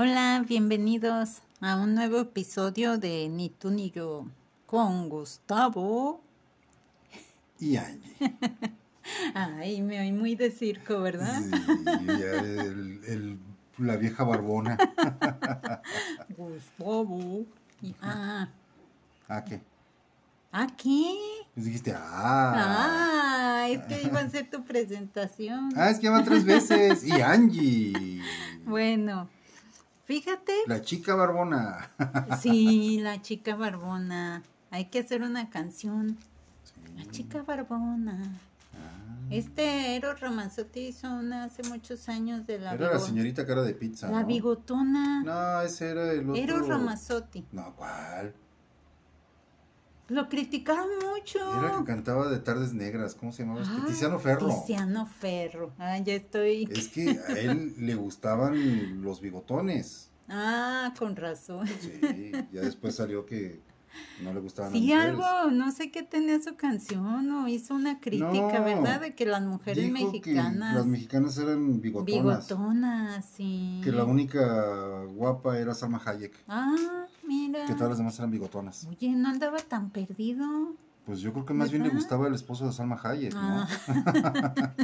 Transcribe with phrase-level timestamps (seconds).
[0.00, 4.26] Hola, bienvenidos a un nuevo episodio de Ni tú ni yo
[4.64, 6.20] con Gustavo.
[7.58, 8.14] Y Angie.
[9.34, 11.40] Ay, me oí muy de circo, ¿verdad?
[11.42, 13.38] Sí, ya el- el-
[13.78, 14.78] la vieja barbona.
[16.36, 17.44] Gustavo.
[17.82, 18.48] Y- ah,
[19.26, 19.60] ¿Ah, qué?
[20.52, 21.12] ¿ah, qué?
[21.54, 22.52] Pues dijiste, ah.
[23.64, 25.70] Ah, es que iba a hacer tu presentación.
[25.74, 27.02] Ah, es que van tres veces.
[27.04, 28.22] Y Angie.
[28.64, 29.30] Bueno,
[30.08, 30.52] fíjate.
[30.66, 31.90] La chica barbona.
[32.40, 34.42] Sí, la chica barbona.
[34.70, 36.16] Hay que hacer una canción.
[36.96, 38.18] La chica barbona.
[38.74, 39.26] Ah.
[39.30, 43.74] Este Eros Ramazzotti hizo una hace muchos años de la, Era la señorita cara de
[43.74, 44.10] pizza.
[44.10, 44.26] la ¿no?
[44.26, 45.22] bigotona.
[45.22, 46.42] No, ese era el otro.
[46.42, 47.46] Eros Ramazzotti.
[47.52, 48.32] No, ¿cuál?
[50.08, 51.38] Lo criticaron mucho.
[51.58, 53.14] Era que cantaba de Tardes Negras.
[53.14, 53.62] ¿Cómo se llamaba?
[53.66, 54.48] Ah, Tiziano Ferro.
[54.48, 55.72] Tiziano Ferro.
[55.78, 56.66] Ah, ya estoy.
[56.70, 60.10] Es que a él le gustaban los bigotones.
[60.28, 61.66] Ah, con razón.
[61.66, 63.60] Sí, ya después salió que
[64.22, 65.26] no le gustaban Sí, las mujeres.
[65.26, 69.00] algo, no sé qué tenía su canción o hizo una crítica, No, ¿verdad?
[69.00, 70.72] De que las mujeres Dijo mexicanas.
[70.72, 72.46] que las mexicanas eran bigotonas.
[72.48, 73.80] Bigotonas, sí.
[73.82, 76.34] Que la única guapa era Salma Hayek.
[76.46, 77.64] Ah, mira.
[77.66, 78.86] Que todas las demás eran bigotonas.
[78.88, 80.74] Oye, no andaba tan perdido.
[81.06, 82.00] Pues yo creo que más bien le ¿Verdad?
[82.00, 83.40] gustaba el esposo de Salma Hayek, ¿no?
[83.40, 83.68] Ah.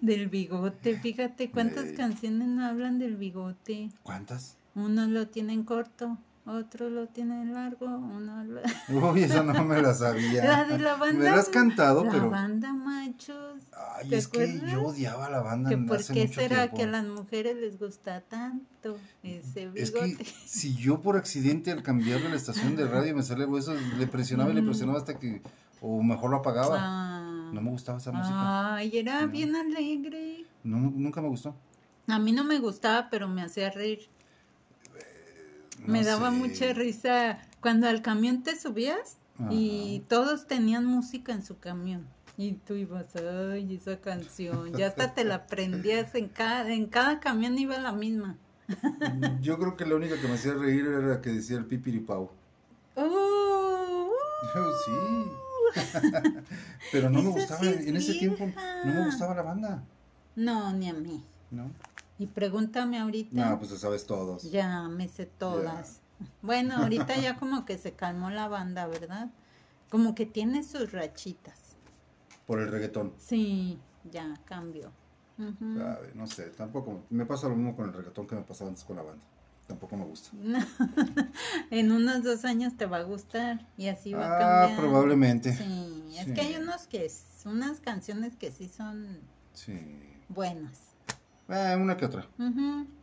[0.00, 1.94] del bigote, fíjate cuántas Ey.
[1.96, 3.90] canciones no hablan del bigote.
[4.02, 4.56] ¿Cuántas?
[4.74, 8.60] Unos lo tienen corto, otros lo tienen largo, uno lo...
[9.12, 10.44] Uy, esa no me la sabía.
[10.44, 11.18] La de la banda.
[11.18, 12.30] Me la has cantado, la pero.
[12.30, 13.62] banda machos.
[13.96, 16.76] Ay, ¿te es que yo odiaba la banda Que por qué será tiempo.
[16.76, 20.16] que a las mujeres les gusta tanto ese Es bigote.
[20.16, 24.06] que si yo por accidente al cambiarle la estación de radio me sale eso, le
[24.06, 25.40] presionaba y le presionaba hasta que,
[25.80, 26.76] o mejor lo apagaba.
[26.78, 27.50] Ah.
[27.54, 28.74] No me gustaba esa música.
[28.74, 29.28] Ay, era No.
[29.28, 30.44] bien alegre.
[30.64, 31.54] No, nunca me gustó.
[32.08, 34.10] A mí no me gustaba, pero me hacía reír.
[35.80, 39.18] No me daba mucha risa cuando al camión te subías
[39.50, 42.06] y todos tenían música en su camión.
[42.36, 44.72] Y tú ibas, ay, esa canción.
[44.74, 48.36] Ya hasta te la aprendías en cada, en cada camión iba la misma.
[49.40, 52.30] Yo creo que la única que me hacía reír era la que decía el pipiripau.
[52.96, 54.10] ¡Oh!
[54.84, 54.92] sí.
[56.92, 58.46] Pero no me gustaba, sí es en ese tiempo
[58.84, 59.82] no me gustaba la banda,
[60.36, 61.24] No, ni a mí.
[61.50, 61.70] ¿no?
[62.18, 63.50] Y pregúntame ahorita.
[63.50, 64.42] No, pues lo sabes todos.
[64.50, 66.00] Ya, me sé todas.
[66.42, 69.30] Bueno, ahorita ya como que se calmó la banda, ¿verdad?
[69.90, 71.76] Como que tiene sus rachitas.
[72.46, 73.12] Por el reggaetón.
[73.18, 73.78] Sí,
[74.10, 74.92] ya cambió.
[75.38, 75.78] Ujú.
[75.78, 77.02] Sabe, No sé, tampoco.
[77.10, 79.22] Me pasa lo mismo con el reggaetón que me pasaba antes con la banda.
[79.66, 80.30] Tampoco me gusta.
[81.70, 84.78] en unos dos años te va a gustar y así va a Ah, cambiar.
[84.78, 85.52] probablemente.
[85.54, 86.34] Sí, es Sí.
[86.34, 87.10] que hay unos que,
[87.46, 89.20] unas canciones que sí son
[89.54, 89.78] Sí.
[90.28, 90.93] buenas.
[91.48, 92.26] Eh, una que otra,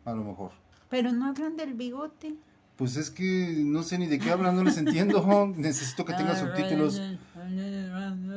[0.06, 0.52] a lo mejor.
[0.90, 2.36] Pero no hablan del bigote.
[2.76, 5.48] Pues es que no sé ni de qué hablan, no les entiendo.
[5.58, 7.00] Necesito que tenga subtítulos.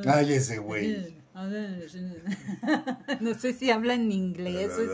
[0.07, 1.15] Ay, ese güey.
[3.19, 4.71] No sé si habla en inglés.
[4.77, 4.89] es-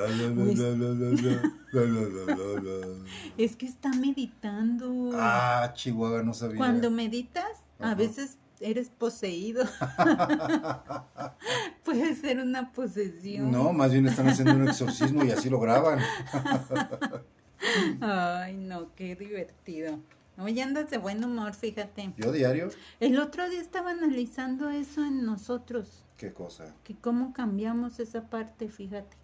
[3.37, 5.11] Es que está meditando.
[5.13, 6.57] Ah, Chihuahua, no sabía.
[6.57, 7.45] Cuando meditas,
[7.79, 9.65] a veces eres poseído.
[11.83, 13.51] Puede ser una posesión.
[13.51, 15.99] No, más bien están haciendo un exorcismo y así lo graban.
[18.01, 19.99] Ay, no, qué divertido.
[20.37, 22.13] Oye, andas de buen humor, fíjate.
[22.17, 26.73] Yo diario, El otro día estaba analizando eso en nosotros, qué cosa.
[26.83, 29.17] que cómo cambiamos esa parte, fíjate.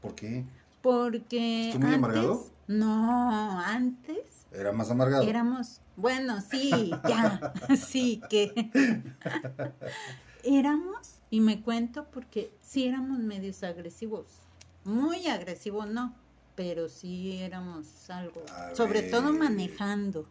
[0.00, 0.44] ¿Por qué?
[0.80, 2.46] Porque ¿Estoy muy antes, amargado?
[2.68, 4.18] no, antes
[4.54, 5.22] Era más amargado.
[5.22, 8.70] éramos, bueno, sí, ya, sí, que
[10.44, 14.26] éramos, y me cuento porque sí éramos medios agresivos,
[14.84, 16.14] muy agresivos no,
[16.54, 20.26] pero sí éramos algo, A sobre todo manejando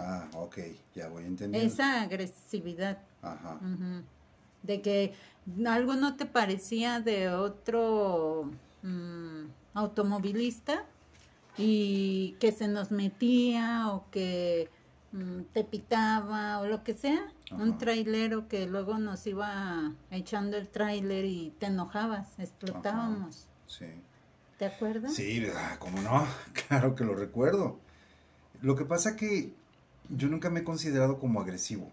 [0.00, 0.58] Ah, ok,
[0.94, 1.66] ya voy entendiendo.
[1.66, 2.98] esa agresividad.
[3.20, 3.58] Ajá.
[4.62, 5.12] De que
[5.66, 8.48] algo no te parecía de otro
[8.82, 10.84] mm, automovilista
[11.58, 14.70] y que se nos metía o que
[15.12, 17.32] mm, te pitaba o lo que sea.
[17.50, 23.46] Un trailero que luego nos iba echando el trailer y te enojabas, explotábamos.
[23.66, 23.86] Sí.
[24.58, 25.14] ¿Te acuerdas?
[25.14, 26.26] Sí, ah, ¿cómo no?
[26.68, 27.78] Claro que lo recuerdo.
[28.60, 29.52] Lo que pasa que
[30.10, 31.90] yo nunca me he considerado como agresivo.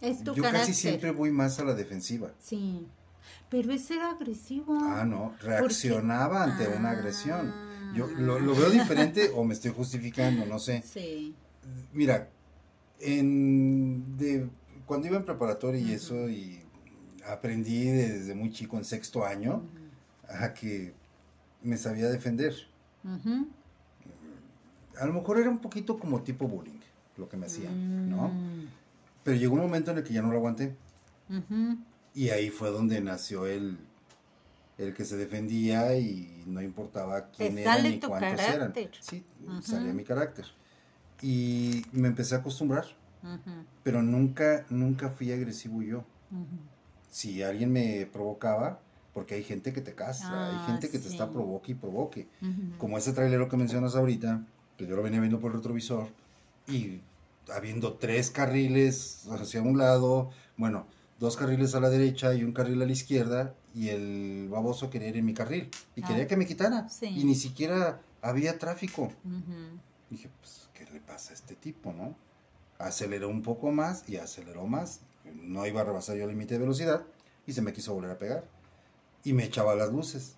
[0.00, 0.60] Es tu yo carácter.
[0.68, 2.30] casi siempre voy más a la defensiva.
[2.40, 2.86] Sí.
[3.48, 4.76] Pero ese era agresivo.
[4.80, 6.92] Ah, no, reaccionaba Porque- ante una Ah.
[6.92, 7.54] agresión.
[7.96, 10.82] Yo lo, lo veo diferente o me estoy justificando, no sé.
[10.82, 11.34] Sí.
[11.92, 12.28] Mira,
[13.00, 14.48] en de
[14.86, 16.60] cuando iba en preparatoria y eso y
[17.26, 19.62] aprendí desde muy chico en sexto año
[20.28, 20.94] a que
[21.62, 22.54] me sabía defender.
[24.98, 26.80] A lo mejor era un poquito como tipo bullying
[27.16, 28.28] lo que me hacían, ¿no?
[28.28, 28.66] Mm.
[29.24, 30.76] Pero llegó un momento en el que ya no lo aguanté.
[32.14, 33.78] Y ahí fue donde nació el,
[34.78, 38.84] el que se defendía y no importaba quién era ni cuántos carácter.
[38.84, 38.94] eran.
[39.00, 39.62] Sí, Ujú.
[39.62, 40.46] salía mi carácter.
[41.22, 42.84] Y me empecé a acostumbrar,
[43.82, 46.04] pero nunca, nunca fui agresivo yo.
[47.10, 48.80] Si alguien me provocaba,
[49.14, 52.28] porque hay gente que te castra, Ah, hay gente que te está provoque y provoque.
[52.76, 54.44] Como ese trailero que mencionas ahorita,
[54.76, 56.08] que yo lo venía viendo por el retrovisor,
[56.68, 57.00] y
[57.54, 60.86] habiendo tres carriles hacia un lado, bueno,
[61.18, 65.08] dos carriles a la derecha y un carril a la izquierda, y el baboso quería
[65.08, 67.08] ir en mi carril, y Ah, quería que me quitara, sí.
[67.08, 69.12] y ni siquiera había tráfico.
[70.08, 72.16] Dije, pues, ¿qué le pasa a este tipo, no?
[72.78, 75.00] Aceleró un poco más y aceleró más.
[75.34, 77.04] No iba a rebasar yo el límite de velocidad
[77.46, 78.44] y se me quiso volver a pegar.
[79.24, 80.36] Y me echaba las luces.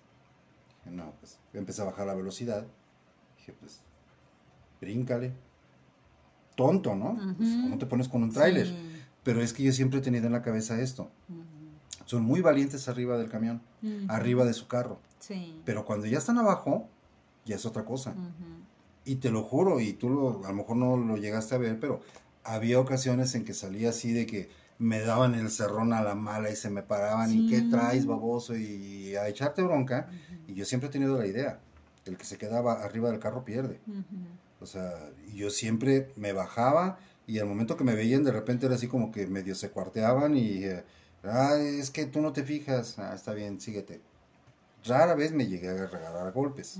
[0.83, 2.67] Dije, no, pues, empecé a bajar la velocidad.
[3.37, 3.79] Dije, pues,
[4.81, 5.31] bríncale.
[6.57, 7.15] Tonto, ¿no?
[7.37, 7.61] Pues, Ujú.
[7.61, 8.67] ¿cómo te pones con un tráiler?
[8.67, 8.75] Sí.
[9.23, 11.09] Pero es que yo siempre he tenido en la cabeza esto.
[12.09, 13.61] Son muy valientes arriba del camión,
[14.07, 14.99] arriba de su carro.
[15.19, 15.61] Sí.
[15.63, 16.89] Pero cuando ya están abajo,
[17.45, 18.15] ya es otra cosa.
[19.05, 21.79] Y te lo juro, y tú lo, a lo mejor no lo llegaste a ver,
[21.79, 22.01] pero
[22.43, 26.49] había ocasiones en que salía así de que me daban el cerrón a la mala
[26.49, 30.09] y se me paraban y qué traes, baboso, y a echarte bronca.
[30.47, 31.59] Y yo siempre he tenido la idea,
[32.05, 33.81] el que se quedaba arriba del carro pierde.
[34.59, 36.97] O sea, yo siempre me bajaba
[37.27, 40.35] y al momento que me veían de repente era así como que medio se cuarteaban
[40.35, 40.83] y, eh,
[41.23, 44.01] ah, es que tú no te fijas, ah, está bien, síguete.
[44.85, 46.79] Rara vez me llegué a regalar a golpes,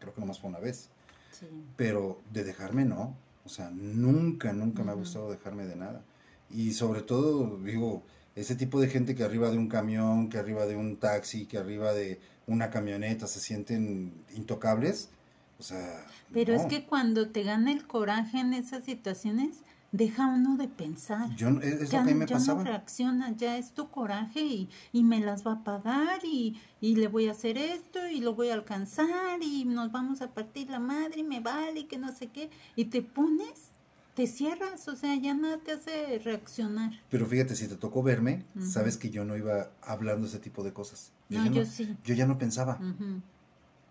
[0.00, 0.90] creo que nomás fue una vez.
[1.30, 1.46] Sí.
[1.76, 3.14] pero de dejarme no.
[3.44, 6.02] O sea, nunca, nunca me ha gustado dejarme de nada.
[6.50, 8.02] Y sobre todo, digo,
[8.34, 11.58] ese tipo de gente que arriba de un camión, que arriba de un taxi, que
[11.58, 15.10] arriba de una camioneta se sienten intocables.
[15.58, 19.58] O sea, Pero es que cuando te gana el coraje en esas situaciones,
[19.92, 21.34] deja uno de pensar.
[21.36, 22.62] yo, no- es, ya lo que me ya pasaba.
[22.62, 26.96] no reacciona, ya es tu coraje y, y me las va a pagar y, y
[26.96, 30.68] le voy a hacer esto y lo voy a alcanzar y nos vamos a partir
[30.70, 32.50] la madre y me vale y que no sé qué.
[32.76, 33.70] Y te pones,
[34.14, 36.92] te cierras, o sea, ya nada te hace reaccionar.
[37.08, 40.72] Pero fíjate, si te tocó verme, sabes que yo no iba hablando ese tipo de
[40.72, 41.12] cosas.
[41.30, 41.96] No, ya yo no, sí.
[42.04, 42.78] yo ya no pensaba.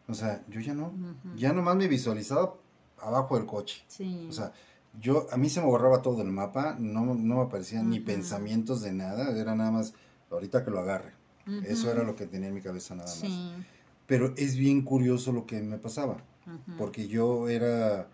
[0.08, 0.94] O sea, yo ya no.
[1.36, 2.54] Ya nomás me visualizaba
[3.02, 3.84] abajo del coche.
[3.88, 4.28] Sí.
[4.30, 4.52] O sea,
[5.00, 8.82] yo, a mí se me borraba todo el mapa, no, no me aparecían ni pensamientos
[8.82, 9.94] de nada, era nada más,
[10.32, 11.14] ahorita que lo agarre.
[11.64, 13.20] Eso era lo que tenía en mi cabeza nada más.
[13.20, 13.50] Sí.
[14.06, 16.18] Pero es bien curioso lo que me pasaba,
[16.78, 18.08] porque yo era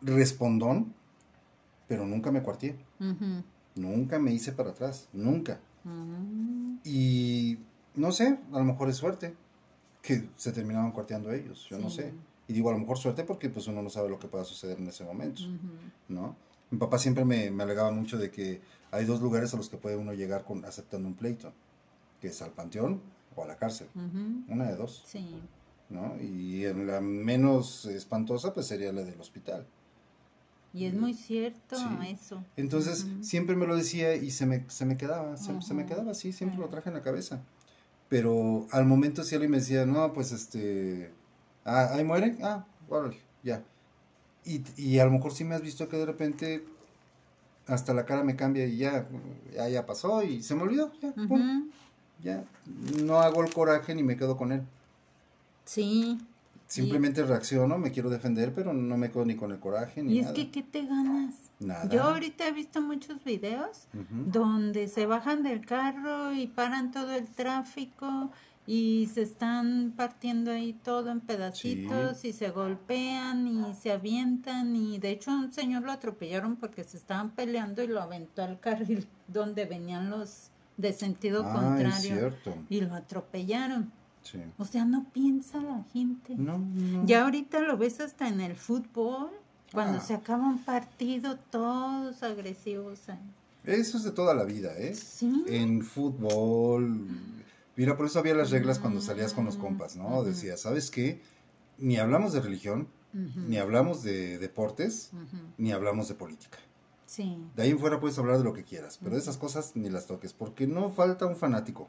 [0.00, 0.94] respondón,
[1.88, 3.42] pero nunca me cuartié, Ujú,
[3.76, 5.60] nunca me hice para atrás, nunca.
[5.84, 6.78] ujú.
[6.84, 7.58] Y
[7.94, 9.34] no sé, a lo mejor es suerte
[10.02, 12.12] que se terminaban cuarteando ellos, yo no sé.
[12.52, 14.76] Y digo a lo mejor suerte porque pues uno no sabe lo que pueda suceder
[14.78, 15.40] en ese momento.
[16.08, 16.36] ¿no?
[16.70, 18.60] Mi papá siempre me, me alegaba mucho de que
[18.90, 21.50] hay dos lugares a los que puede uno llegar con, aceptando un pleito,
[22.20, 23.00] que es al panteón
[23.36, 23.88] o a la cárcel,
[24.48, 25.34] una de dos, Sí.
[25.88, 26.20] ¿no?
[26.20, 29.66] Y en la menos espantosa pues sería la del hospital.
[30.74, 31.84] Y es muy cierto Sí.
[32.08, 32.44] eso.
[32.58, 36.10] Entonces siempre me lo decía y se me, se me quedaba, se, se me quedaba
[36.10, 36.70] así, siempre lo Sí.
[36.72, 37.40] traje en la cabeza.
[38.10, 41.12] Pero al momento si alguien me decía, no, pues este,
[41.64, 43.62] ah, ahí muere, ah, órale, ya.
[44.44, 46.64] Y, y a lo mejor sí me has visto que de repente
[47.66, 49.06] hasta la cara me cambia y ya,
[49.54, 51.70] ya, ya pasó y se me olvidó, ya, pum,
[52.22, 52.44] ya.
[53.04, 54.62] No hago el coraje ni me quedo con él.
[55.64, 56.18] Sí.
[56.66, 60.18] Simplemente reacciono, me quiero defender, pero no me quedo ni con el coraje ni Y
[60.20, 60.34] es nada.
[60.34, 61.34] que, ¿qué te ganas?
[61.60, 61.86] Nada.
[61.88, 67.28] Yo ahorita he visto muchos videos donde se bajan del carro y paran todo el
[67.28, 68.30] tráfico
[68.66, 74.98] y se están partiendo ahí todo en pedacitos y se golpean y se avientan y
[74.98, 78.60] de hecho a un señor lo atropellaron porque se estaban peleando y lo aventó al
[78.60, 82.54] carril donde venían los de sentido Ah, es contrario cierto.
[82.70, 83.92] y lo atropellaron.
[84.22, 84.38] Sí.
[84.56, 86.36] O sea, no piensa la gente.
[86.36, 87.04] No, no.
[87.04, 89.30] Ya ahorita lo ves hasta en el fútbol,
[89.72, 90.00] cuando Ah.
[90.00, 93.00] se acaba un partido, todos agresivos.
[93.64, 94.94] Eso es de toda la vida, ¿eh?
[94.94, 95.44] Sí.
[95.48, 97.04] En fútbol.
[97.76, 100.06] Mira, por eso había las reglas cuando salías con los Mm, compas, ¿no?
[100.18, 100.24] ujú.
[100.24, 101.20] Decía, ¿sabes qué?
[101.78, 105.10] Ni hablamos de religión, ni hablamos de deportes,
[105.58, 106.58] ni hablamos de política.
[107.06, 107.36] Sí.
[107.56, 109.20] De ahí en fuera puedes hablar de lo que quieras, pero Ujú.
[109.22, 111.88] esas cosas ni las toques, porque no falta un fanático.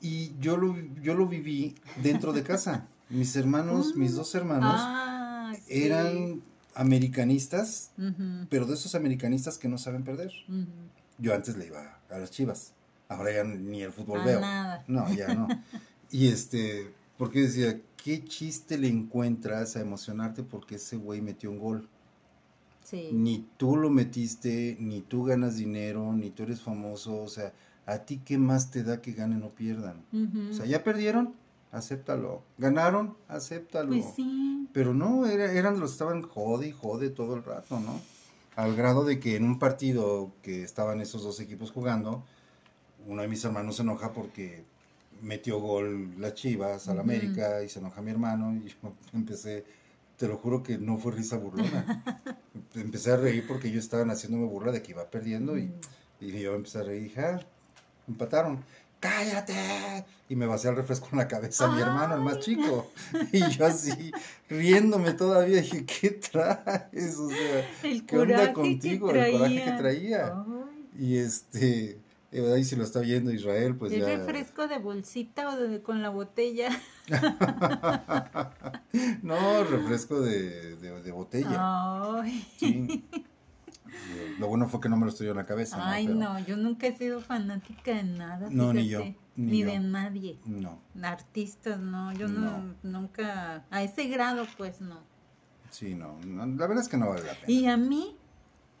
[0.00, 2.88] Y yo lo, yo lo viví dentro de casa.
[3.10, 5.82] Mis hermanos, mis dos hermanos, Ah, sí.
[5.82, 6.42] eran
[6.76, 7.90] americanistas,
[8.48, 10.30] pero de esos americanistas que no saben perder.
[11.18, 12.72] Yo antes le iba a las chivas.
[13.10, 14.40] Ahora ya ni el fútbol veo.
[14.40, 14.82] nada.
[14.88, 15.46] No, ya no.
[16.10, 21.58] y este, Porque decía, ¿qué chiste le encuentras a emocionarte porque ese güey metió un
[21.58, 21.88] gol?
[22.84, 23.10] Sí.
[23.12, 27.52] Ni tú lo metiste, ni tú ganas dinero, ni tú eres famoso, o sea,
[27.86, 30.02] ¿a ti qué más te da que ganen o pierdan?
[30.50, 31.34] O sea, ya perdieron,
[31.72, 32.42] acéptalo.
[32.58, 33.90] Ganaron, acéptalo.
[33.90, 34.68] Pues sí.
[34.72, 38.00] Pero no, era- eran los que estaban jode y jode todo el rato, ¿no?
[38.56, 42.24] Al grado de que en un partido que estaban esos dos equipos jugando,
[43.06, 44.64] uno de mis hermanos se enoja porque
[45.22, 46.98] metió gol las Chivas al.
[47.00, 49.64] América y se enoja mi hermano y yo empecé,
[50.16, 52.04] te lo juro que no fue risa burlona.
[52.74, 55.70] empecé a reír porque ellos estaban haciéndome burla de que iba perdiendo y,
[56.20, 57.40] y yo empecé a reír y dije, ah,
[58.08, 58.64] empataron.
[59.00, 60.04] ¡Cállate!
[60.28, 62.90] Y me vacié el refresco en la cabeza a mi hermano, el más chico.
[63.32, 64.12] Y yo así,
[64.50, 67.16] riéndome todavía, dije, ¿qué traes?
[67.16, 69.08] O sea, El ¿qué onda contigo?
[69.08, 69.78] que El coraje que traía.
[69.78, 70.34] traía.
[70.36, 71.06] Ay.
[71.06, 71.98] Y este,
[72.32, 74.06] eh, ahí si lo está viendo Israel, pues ¿Es ya.
[74.16, 76.68] refresco de bolsita o de, con la botella?
[79.22, 81.56] no, refresco de, de, de botella.
[82.22, 83.04] Ay, Sí.
[84.38, 85.76] Lo bueno fue que no me lo estoy en la cabeza.
[85.76, 85.84] ¿no?
[85.84, 88.48] Ay, Pero- no, yo nunca he sido fanática de nada.
[88.50, 89.66] No, ni yo, ni Ni yo.
[89.66, 90.38] de nadie.
[90.46, 92.58] No, Artistas, no, yo no.
[92.58, 92.74] No.
[92.82, 95.00] nunca, a ese grado, pues no.
[95.70, 97.44] sí, no, La verdad es que no vale la pena.
[97.46, 98.16] Y a mí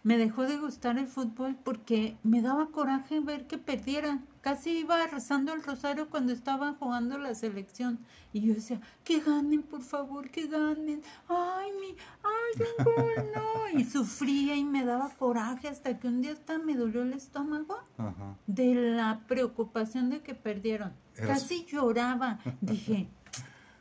[0.02, 4.26] me dejó de gustar el fútbol porque me daba coraje ver que perdieran.
[4.40, 7.98] Casi iba rezando el rosario cuando estaban jugando la selección.
[8.32, 11.02] Y yo decía, que ganen, por favor, que ganen.
[11.28, 11.88] Ay, mi,
[12.22, 13.78] ay, un gol, no.
[13.78, 17.78] Y sufría y me daba coraje hasta que un día hasta me dolió el estómago
[17.98, 18.36] Ajá.
[18.46, 20.92] de la preocupación de que perdieron.
[21.14, 22.38] Casi lloraba.
[22.62, 23.08] Dije,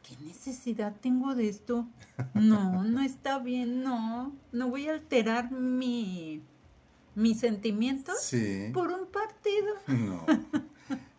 [0.09, 1.87] ¿qué necesidad tengo de esto?
[2.33, 4.35] No, no está bien, no.
[4.51, 6.41] No voy a alterar mi,
[7.15, 8.71] mis sentimientos Sí.
[8.73, 9.75] por un partido.
[9.87, 10.25] No.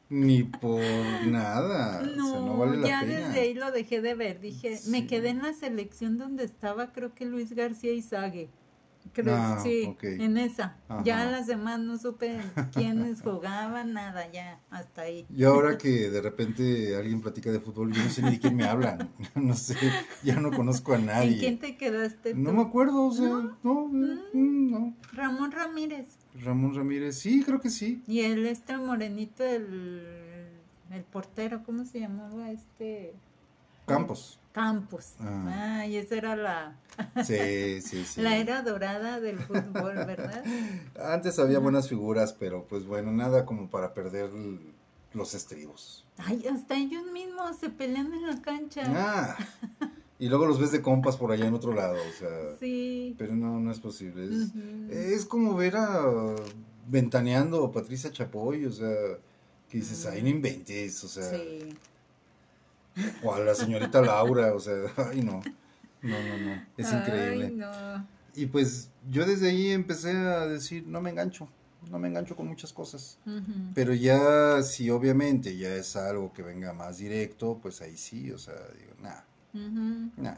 [0.09, 0.83] Ni por
[1.27, 2.03] nada.
[2.03, 3.29] No, o sea, no vale la ya pena.
[3.29, 4.41] desde ahí lo dejé de ver.
[4.41, 4.91] Dije, Sí.
[4.91, 8.51] me quedé en la selección donde estaba, creo que Luis García Izague.
[9.13, 10.05] Creo, Ah, sí, ok.
[10.05, 10.77] en esa.
[10.89, 11.03] Ajá.
[11.05, 12.39] Ya las demás no supe
[12.73, 15.27] quiénes jugaban, nada, ya, hasta ahí.
[15.35, 18.57] Y ahora que de repente alguien platica de fútbol, yo no sé ni de quién
[18.57, 19.11] me hablan.
[19.35, 19.77] No sé,
[20.23, 21.33] ya no conozco a nadie.
[21.35, 22.57] ¿En quién te quedaste No tú?
[22.57, 23.29] me acuerdo, o sea,
[23.63, 24.95] no, mm, no.
[25.13, 26.07] Ramón Ramírez.
[26.43, 28.03] Ramón Ramírez, sí, creo que sí.
[28.07, 30.49] Y el este morenito, el,
[30.91, 33.15] el portero, ¿cómo se llamaba este?
[33.87, 34.40] Campos.
[34.53, 35.15] Campos.
[35.21, 35.79] Ah.
[35.81, 36.77] Ay, esa era la,
[37.25, 38.21] Sí, sí, sí.
[38.21, 40.45] la era dorada del fútbol, ¿verdad?
[41.01, 44.31] Antes había buenas figuras, pero pues bueno, nada como para perder
[45.13, 46.05] los estribos.
[46.19, 48.83] Ay, hasta ellos mismos se pelean en la cancha.
[48.89, 49.37] Ah,
[50.19, 53.15] y luego los ves de compas por allá en otro lado, o sea, Sí.
[53.19, 54.29] pero no, no es posible.
[54.91, 56.35] Es, como ver a
[56.89, 58.91] Ventaneando o Patricia Chapoy, o sea,
[59.69, 61.69] que dices, ay, no inventes, o sea, Sí.
[63.23, 64.75] O a la señorita Laura, o sea,
[65.11, 65.43] ay, no,
[66.03, 67.47] no, no, no, es increíble.
[67.47, 68.07] Ay, no.
[68.35, 71.49] Y pues yo desde ahí empecé a decir, no me engancho,
[71.91, 73.19] no me engancho con muchas cosas.
[73.75, 78.39] Pero ya, si obviamente ya es algo que venga más directo, pues ahí sí, o
[78.39, 78.93] sea, digo,
[79.55, 80.11] Ujú.
[80.17, 80.37] nah.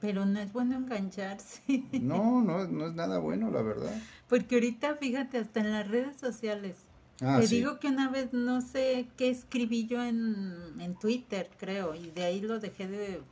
[0.00, 1.84] Pero no es bueno engancharse.
[1.92, 3.94] No, no, no es nada bueno, la verdad.
[4.28, 6.76] Porque ahorita, fíjate, hasta en las redes sociales.
[7.24, 7.56] Ah, Te sí.
[7.56, 12.24] digo que una vez no sé qué escribí yo en, en Twitter, creo, y de
[12.24, 13.22] ahí lo dejé de,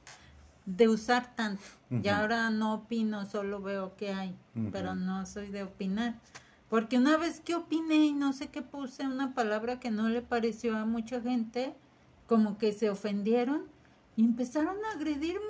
[0.64, 1.62] de usar tanto.
[1.90, 2.20] Ya Ujú.
[2.22, 4.34] ahora no opino, solo veo qué hay,
[4.70, 6.14] pero no soy de opinar.
[6.68, 10.22] Porque una vez que opiné y no sé qué puse una palabra que no le
[10.22, 11.74] pareció a mucha gente,
[12.28, 13.64] como que se ofendieron
[14.16, 15.40] y empezaron a agredirme.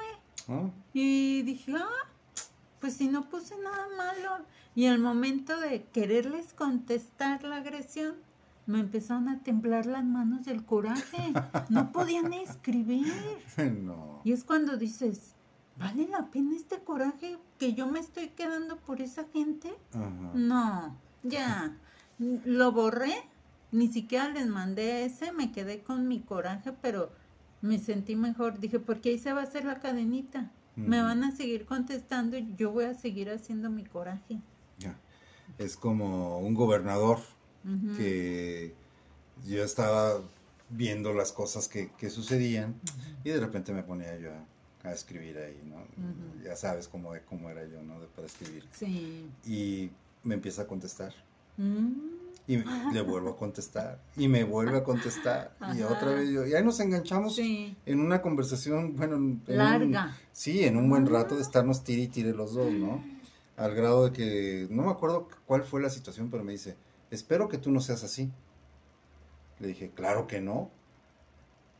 [0.48, 2.08] Ah, Y dije, ah,
[2.80, 4.46] pues si no puse nada malo.
[4.74, 8.14] Y al momento de quererles contestar la agresión,
[8.66, 11.32] me empezaron a temblar las manos del coraje.
[11.68, 13.12] No podían escribir.
[13.82, 14.20] no.
[14.24, 15.34] Y es cuando dices,
[15.78, 19.72] ¿vale la pena este coraje que yo me estoy quedando por esa gente?
[19.92, 20.30] Ajá.
[20.34, 21.76] No, ya.
[22.18, 23.14] Lo borré,
[23.72, 27.10] ni siquiera les mandé ese, me quedé con mi coraje, pero
[27.62, 28.60] me sentí mejor.
[28.60, 30.50] Dije, porque ahí se va a hacer la cadenita.
[30.76, 34.40] Me van a seguir contestando y yo voy a seguir haciendo mi coraje.
[34.78, 34.96] Ya.
[35.58, 37.18] Es como un gobernador
[37.96, 38.72] Que
[39.46, 40.20] yo estaba
[40.70, 42.74] viendo las cosas que, que sucedían
[43.24, 44.30] y de repente me ponía yo
[44.84, 45.76] a, a escribir ahí, ¿no?
[46.44, 48.00] Ya sabes cómo, cómo era yo, ¿no?
[48.00, 48.64] De- para escribir.
[48.72, 49.28] Sí.
[49.46, 49.90] Y
[50.24, 51.12] me empieza a contestar.
[51.56, 51.90] Mm.
[52.46, 52.56] Y
[52.92, 54.00] le vuelvo a contestar.
[54.16, 55.54] Y me vuelve a contestar.
[55.76, 56.46] Y otra vez yo.
[56.46, 57.76] Y ahí nos enganchamos Sí.
[57.86, 60.16] en una conversación, bueno, un- Larga.
[60.32, 63.04] sí, en un buen rato de estarnos tire y tire los dos, ¿no?
[63.56, 66.76] Al grado de que, no me acuerdo cuál fue la situación, pero me dice,
[67.10, 68.30] espero que tú no seas así.
[69.58, 70.70] Le dije, claro que no.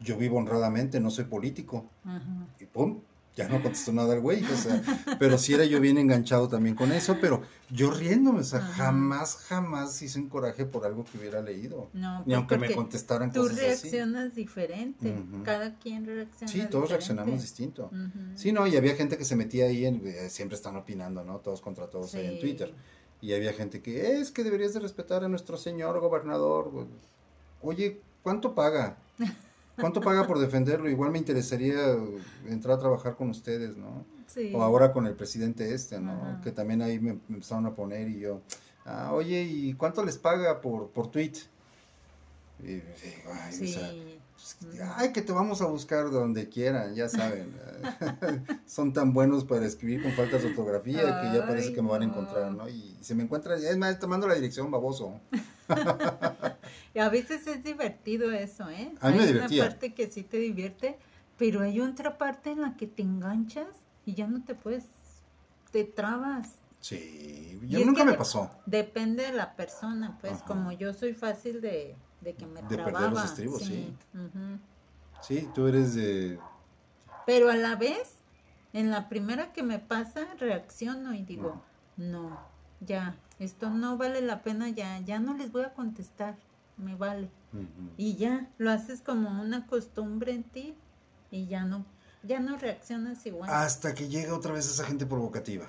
[0.00, 1.84] yo vivo honradamente, no soy político.
[2.04, 2.46] Ajá.
[2.58, 3.00] Y pum,
[3.36, 4.82] ya no contestó nada el güey, o sea,
[5.18, 8.72] pero sí era yo bien enganchado también con eso, pero yo riéndome, o sea, Ajá.
[8.84, 11.90] jamás, jamás hice un coraje por algo que hubiera leído.
[11.92, 13.66] No, Ni pues aunque me contestaran Tú cosas así.
[13.90, 15.14] reaccionas diferente.
[15.44, 16.88] Cada quien reacciona Sí, todos diferente.
[16.94, 17.86] reaccionamos distinto.
[17.92, 18.18] Ujú.
[18.36, 21.38] Sí, no, y había gente que se metía ahí, en, eh, siempre están opinando, ¿no?
[21.40, 22.40] Todos contra todos ahí en Sí.
[22.40, 22.74] Twitter.
[23.20, 26.70] Y había gente que, es que deberías de respetar a nuestro señor gobernador.
[27.62, 28.96] Oye, ¿cuánto paga?
[29.78, 30.88] ¿Cuánto paga por defenderlo?
[30.88, 31.96] Igual me interesaría
[32.48, 34.04] entrar a trabajar con ustedes, ¿no?
[34.26, 34.52] Sí.
[34.54, 36.12] O ahora con el presidente este, ¿no?
[36.12, 36.40] Ajá.
[36.42, 38.40] Que también ahí me, me empezaron a poner y yo,
[38.84, 41.32] ah, oye, ¿y cuánto les paga por, por tweet?
[42.62, 42.82] Y digo,
[43.32, 43.72] ay, o Sí.
[43.72, 43.90] sea,
[44.32, 44.56] pues,
[44.96, 47.52] ay, que te vamos a buscar donde quieran, ya saben.
[48.66, 51.88] Son tan buenos para escribir con faltas de ortografía que ya parece Ay, que me
[51.88, 52.68] van a encontrar, ¿no?
[52.68, 55.20] Y se me encuentran, es más, te mando la dirección, baboso.
[56.94, 58.92] Y a veces es divertido eso, ¿eh?
[59.00, 59.62] A mí me hay divertía.
[59.62, 60.98] una parte que sí te divierte,
[61.38, 63.68] pero hay otra parte en la que te enganchas
[64.04, 64.84] y ya no te puedes,
[65.70, 66.48] te trabas.
[66.80, 68.50] Sí, Y yo nunca me pasó.
[68.66, 70.44] Depende de la persona, pues Ajá.
[70.46, 73.10] como yo soy fácil de, de que me De perder trababa.
[73.10, 73.94] los estribos, sí.
[75.22, 76.38] Sí, tú eres de...
[77.26, 78.14] Pero a la vez,
[78.72, 81.62] en la primera que me pasa, reacciono y digo,
[81.96, 82.38] no,
[82.80, 86.36] ya, esto no vale la pena, ya, ya no les voy a contestar,
[86.76, 87.30] me vale.
[87.96, 90.74] Y ya, lo haces como una costumbre en ti
[91.30, 91.84] y ya no,
[92.22, 93.50] ya no reaccionas igual.
[93.50, 95.66] Hasta que llega otra vez esa gente provocativa.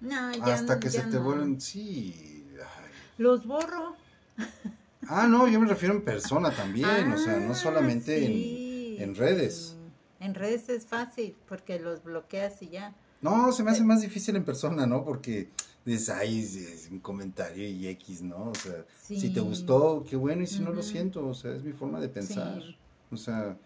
[0.00, 1.24] no, ya Hasta no, que ya se te no.
[1.24, 1.60] vuelven...
[1.60, 2.46] Sí.
[2.56, 2.90] ay.
[3.18, 3.96] Los borro.
[5.08, 8.96] Ah, no, yo me refiero en persona también, o sea, no Ah, solamente sí.
[8.98, 9.76] en, en redes.
[10.20, 12.94] En redes es fácil porque los bloqueas y ya.
[13.20, 15.04] No, se me hace más difícil en persona, ¿no?
[15.04, 15.48] Porque
[15.84, 18.50] dices, ay, es, un comentario y X, ¿no?
[18.50, 21.64] O sea, si te gustó, qué bueno, y si no lo siento, o sea, es
[21.64, 22.62] mi forma de pensar.
[22.62, 22.76] Sí.
[23.10, 23.56] O sea,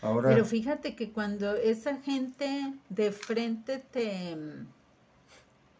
[0.00, 0.30] ahora...
[0.30, 4.36] Pero fíjate que cuando esa gente de frente te,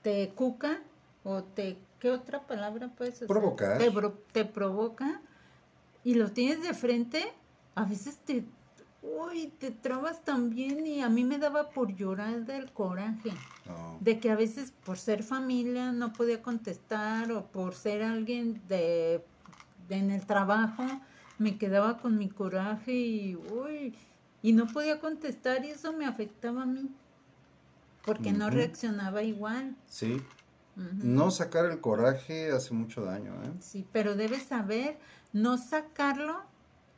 [0.02, 0.80] te cuca
[1.24, 3.28] o te, ¿qué otra palabra puedes usar?
[3.28, 3.78] Provocar.
[3.78, 3.92] Te,
[4.32, 5.20] te provoca
[6.02, 7.32] y lo tienes de frente,
[7.76, 8.44] a veces te,
[9.02, 13.30] uy, te trabas también y a mí me daba por llorar del coraje.
[13.68, 13.98] no.
[14.00, 19.24] De que a veces por ser familia no podía contestar o por ser alguien de,
[19.88, 20.84] de en el trabajo
[21.38, 23.94] me quedaba con mi coraje y uy,
[24.42, 26.90] y no podía contestar y eso me afectaba a mí
[28.04, 29.76] porque no reaccionaba igual.
[29.86, 30.20] Sí,
[30.76, 33.52] No sacar el coraje hace mucho daño, ¿eh?
[33.60, 34.98] Sí, pero debes saber
[35.32, 36.40] no sacarlo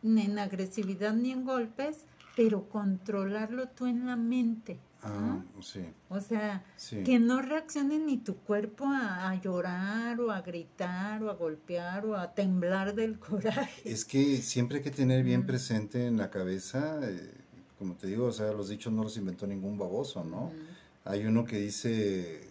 [0.02, 2.04] ni en agresividad ni en golpes,
[2.36, 4.78] pero controlarlo tú en la mente.
[5.02, 5.62] Ah, ¿no?
[5.62, 7.02] sí, O sea, sí.
[7.02, 12.06] Que no reaccione ni tu cuerpo a, a llorar o a gritar o a golpear
[12.06, 13.82] o a temblar del coraje.
[13.90, 17.30] Es que siempre hay que tener bien presente en la cabeza, eh,
[17.78, 20.52] como te digo, o sea, los dichos no los inventó ningún baboso, ¿no?
[21.04, 22.48] Hay uno que dice,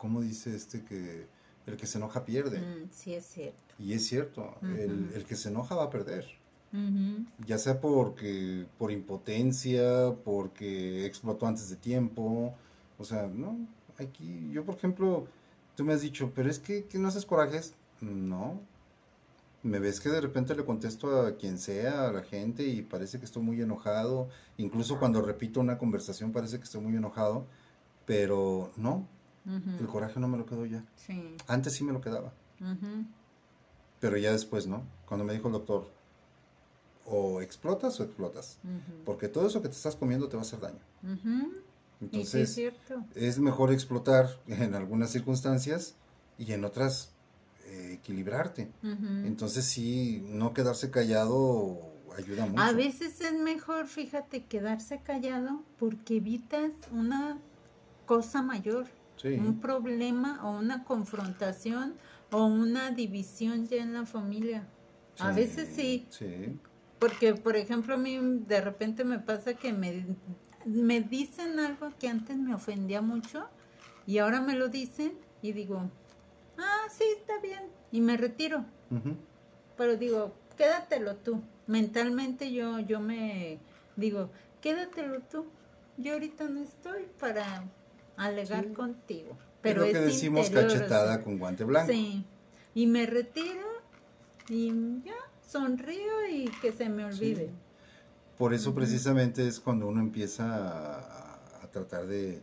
[0.00, 1.26] ¿cómo dice este que
[1.66, 2.58] el que se enoja pierde?
[2.58, 3.74] Mm, sí, es cierto.
[3.78, 6.26] Y es cierto, el, que se enoja va a perder.
[7.46, 12.54] Ya sea porque por impotencia, porque explotó antes de tiempo,
[12.98, 13.58] o sea, no,
[13.98, 15.26] aquí yo por ejemplo,
[15.76, 18.60] tú me has dicho, pero es que, que no haces corajes, no,
[19.64, 23.18] me ves que de repente le contesto a quien sea, a la gente y parece
[23.18, 27.46] que estoy muy enojado, incluso cuando repito una conversación parece que estoy muy enojado,
[28.06, 29.08] pero no,
[29.46, 31.36] el coraje no me lo quedo ya, Sí.
[31.46, 32.32] antes sí me lo quedaba.
[34.00, 34.82] Pero ya después, ¿no?
[35.06, 35.90] Cuando me dijo el doctor,
[37.06, 38.58] o explotas o explotas.
[39.04, 40.78] Porque todo eso que te estás comiendo te va a hacer daño.
[41.02, 43.04] sí es Entonces, cierto.
[43.14, 45.94] es mejor explotar en algunas circunstancias
[46.38, 47.10] y en otras
[47.66, 48.70] eh, equilibrarte.
[48.82, 51.78] Entonces, sí, no quedarse callado
[52.16, 52.62] ayuda mucho.
[52.62, 57.38] A veces es mejor, fíjate, quedarse callado porque evitas una
[58.06, 58.86] cosa mayor.
[59.20, 61.94] Sí, un problema o una confrontación
[62.30, 64.66] o una división ya en la familia.
[65.18, 66.58] A veces sí, Sí,
[66.98, 70.06] porque por ejemplo a mí de repente me pasa que me,
[70.64, 73.46] me dicen algo que antes me ofendía mucho
[74.06, 75.90] y ahora me lo dicen y digo,
[76.56, 78.64] ah, sí, está bien, y me retiro,
[79.76, 81.42] pero digo, quédatelo tú.
[81.66, 83.58] Mentalmente yo, yo me
[83.96, 84.30] digo,
[84.60, 85.46] quédatelo tú,
[85.96, 87.64] yo ahorita no estoy para
[88.26, 88.72] alegar Sí.
[88.72, 89.36] contigo.
[89.62, 91.92] Pero Pero lo que es decimos interior, cachetada o sea, con guante blanco.
[91.92, 92.24] Sí,
[92.74, 93.66] y me retiro
[94.48, 95.14] y ya
[95.46, 97.46] sonrío y que se me olvide.
[97.46, 97.52] Sí.
[98.38, 102.42] Por eso precisamente es cuando uno empieza a, a tratar de,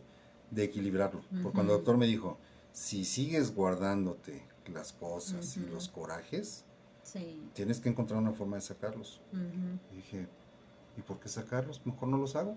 [0.50, 1.22] de equilibrarlo.
[1.42, 2.38] Porque cuando el doctor me dijo,
[2.72, 5.72] si sigues guardándote las cosas y Ujú.
[5.74, 6.64] los corajes,
[7.02, 7.42] Sí.
[7.54, 9.20] tienes que encontrar una forma de sacarlos.
[9.32, 9.78] ujú.
[9.92, 10.26] Y dije,
[10.96, 11.80] ¿Y por qué sacarlos?
[11.86, 12.56] Mejor no los hago.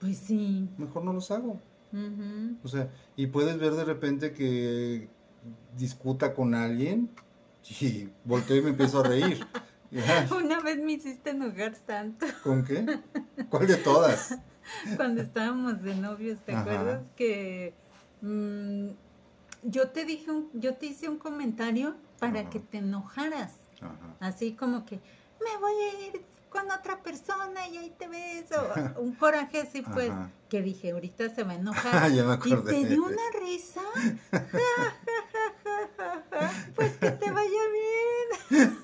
[0.00, 0.66] Pues sí.
[0.78, 1.60] Mejor no los hago.
[2.62, 5.08] O sea, y puedes ver de repente que
[5.76, 7.10] discuta con alguien
[7.80, 9.44] y volteo y me empiezo a reír.
[10.36, 13.00] Una vez me hiciste enojar tanto ¿Con qué?
[13.48, 14.38] ¿Cuál de todas?
[14.96, 16.60] cuando estábamos de novios, ¿te Ajá.
[16.60, 17.02] acuerdas?
[17.16, 17.72] Que
[18.20, 18.88] mm,
[19.62, 22.50] yo te dije, un- yo te hice un comentario para Ajá.
[22.50, 23.54] que te enojaras.
[23.80, 24.16] Ajá.
[24.20, 28.46] Así como que me voy a ir con otra persona y ahí te ves.
[28.52, 30.10] o un coraje así, pues.
[30.10, 30.30] Ajá.
[30.48, 32.10] Que dije, ahorita se va a enojar.
[32.12, 32.72] ya me Y acordé.
[32.72, 33.82] te dio una risa.
[36.74, 37.60] Pues que te vaya
[38.50, 38.78] bien.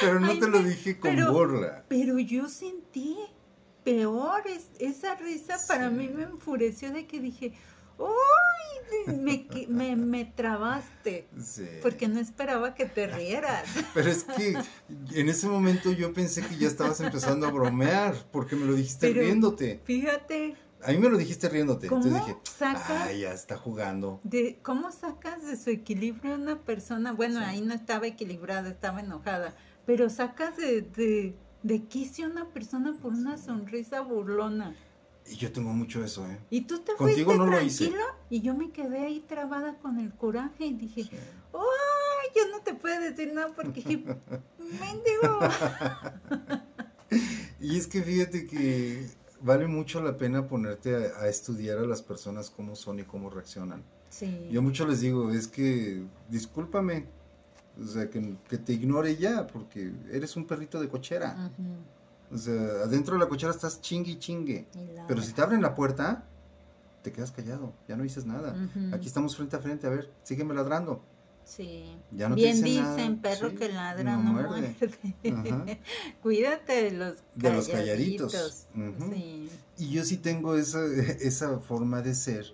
[0.00, 1.84] Pero no Ay, te lo dije con pero- burla.
[1.88, 3.18] Pero yo sentí
[3.82, 4.42] peor.
[4.46, 7.52] es- esa risa para mí me enfureció de que dije,
[7.98, 9.14] ¡Uy!
[9.14, 11.28] Me, me, me trabaste.
[11.40, 11.66] Sí.
[11.82, 13.64] Porque no esperaba que te rieras.
[13.94, 14.56] Pero es que
[15.14, 19.08] en ese momento yo pensé que ya estabas empezando a bromear, porque me lo dijiste
[19.08, 19.80] Pero- riéndote.
[19.84, 21.86] Fíjate, A mí me lo dijiste riéndote.
[21.88, 24.20] ¿cómo Entonces dije, sacas ay, ya está jugando.
[24.22, 27.12] de cómo sacas de su equilibrio a una persona?
[27.12, 27.46] Bueno, Sí.
[27.46, 29.54] ahí no estaba equilibrada, estaba enojada,
[29.86, 34.76] pero sacas de, de, de quicio a una persona por una sonrisa burlona.
[35.26, 36.38] Y yo tengo mucho eso, ¿eh?
[36.50, 37.84] Y tú te Contigo fuiste no lo hice.
[37.88, 41.10] tranquilo y yo me quedé ahí trabada con el coraje y dije, Sí.
[41.54, 42.30] ¡ay!
[42.36, 43.80] Yo no te puedo decir nada porque
[44.58, 45.38] mendigo.
[47.60, 49.06] Y es que fíjate que
[49.40, 53.30] vale mucho la pena ponerte a, a estudiar a las personas cómo son y cómo
[53.30, 53.82] reaccionan.
[54.10, 54.48] Sí.
[54.50, 57.06] Yo mucho les digo, es que discúlpame,
[57.82, 61.34] o sea, que, que te ignore ya, porque eres un perrito de cochera.
[61.52, 61.76] Ujú.
[62.32, 64.66] O sea, adentro de la cochera estás chingue y chingue.
[64.94, 66.24] La Pero si te abren la puerta,
[67.02, 68.56] te quedas callado, ya no dices nada.
[68.92, 71.02] Aquí estamos frente a frente, a ver, sígueme ladrando.
[71.44, 71.84] Sí.
[72.10, 74.74] Ya no te Bien dicen dicen, nada, perro sí, que ladra no no, muerde.
[76.22, 78.32] Cuídate de los De los calladitos.
[78.32, 79.10] calladitos.
[79.10, 79.50] Sí.
[79.76, 80.84] Y yo sí tengo esa,
[81.20, 82.46] esa forma de ser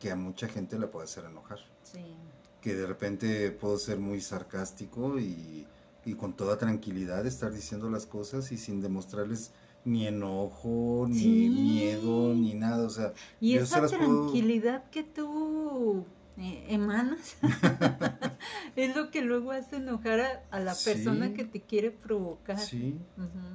[0.00, 1.60] que a mucha gente le puede hacer enojar.
[1.84, 2.16] Sí.
[2.60, 5.64] Que de repente puedo ser muy sarcástico y,
[6.06, 9.52] y con toda tranquilidad estar diciendo las cosas y sin demostrarles
[9.84, 11.48] ni enojo, ni Sí.
[11.50, 12.86] miedo, ni nada.
[12.86, 16.04] O sea, Y Yo se esa puedo- tranquilidad que tú
[16.38, 17.36] eh, emanas
[18.76, 20.90] es lo que luego hace enojar a, a la Sí.
[20.90, 22.58] persona que te quiere provocar.
[22.58, 22.98] sí,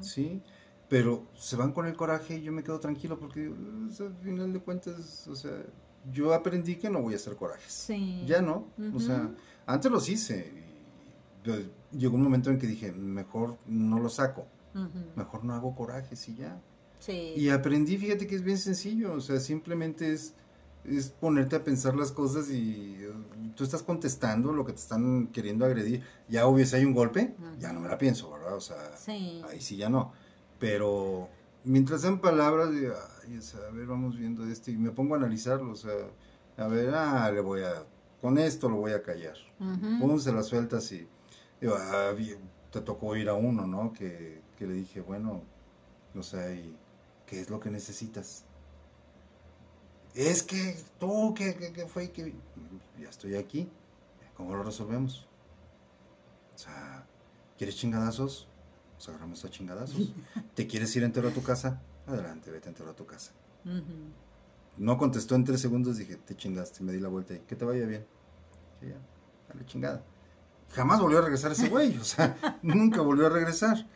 [0.01, 0.41] sí.
[0.89, 4.15] Pero se van con el coraje y yo me quedo tranquilo porque o sea, al
[4.17, 5.63] final de cuentas, o sea,
[6.11, 7.71] yo aprendí que no voy a hacer corajes.
[7.71, 8.23] Sí.
[8.25, 8.67] Ya no.
[8.93, 9.31] O sea,
[9.65, 10.51] antes los hice.
[11.45, 14.47] y, pues, llegó un momento en que dije, mejor no lo saco.
[14.73, 14.99] Ujú.
[15.15, 16.59] Mejor no hago corajes y ya.
[16.99, 17.33] Sí.
[17.35, 20.33] Y aprendí, fíjate que es bien sencillo, o sea, simplemente es,
[20.85, 23.11] es ponerte a pensar las cosas y eh,
[23.55, 26.03] tú estás contestando lo que te están queriendo agredir.
[26.29, 27.75] Ya obvio, si hay un golpe, ya Ujú.
[27.75, 28.55] no me la pienso, ¿verdad?
[28.55, 29.41] O sea, Sí.
[29.49, 30.13] ahí sí ya no.
[30.59, 31.27] Pero
[31.63, 32.93] mientras sean palabras, de,
[33.25, 35.91] ay, o sea, a ver, vamos viendo esto y me pongo a analizarlo, o sea,
[36.57, 37.83] a ver, ah, le voy a,
[38.21, 39.35] con esto lo voy a callar.
[39.59, 39.99] Ujú.
[39.99, 41.07] Pum, se la sueltas y
[41.61, 42.13] digo, ah,
[42.71, 43.93] te tocó ir a uno, ¿no?
[43.93, 45.43] Que, que le dije, bueno,
[46.15, 46.75] o sea, ¿y
[47.27, 48.43] qué es lo que necesitas?
[50.15, 52.11] Es que tú, que, que, que fue?
[52.11, 52.33] que
[52.99, 53.69] Ya estoy aquí,
[54.35, 55.27] ¿cómo lo resolvemos?
[56.55, 57.05] O sea,
[57.57, 58.47] ¿quieres chingadazos?
[58.95, 60.13] Nos agarramos a chingadazos.
[60.55, 61.81] ¿Te quieres ir entero a tu casa?
[62.07, 63.31] Adelante, vete entero a tu casa.
[64.77, 67.65] No contestó en tres segundos, dije, te chingaste, me di la vuelta y que te
[67.65, 68.05] vaya bien.
[68.81, 68.97] Ya,
[69.47, 70.03] dale chingada.
[70.73, 73.87] Jamás volvió a regresar ese güey, o sea, nunca volvió a regresar.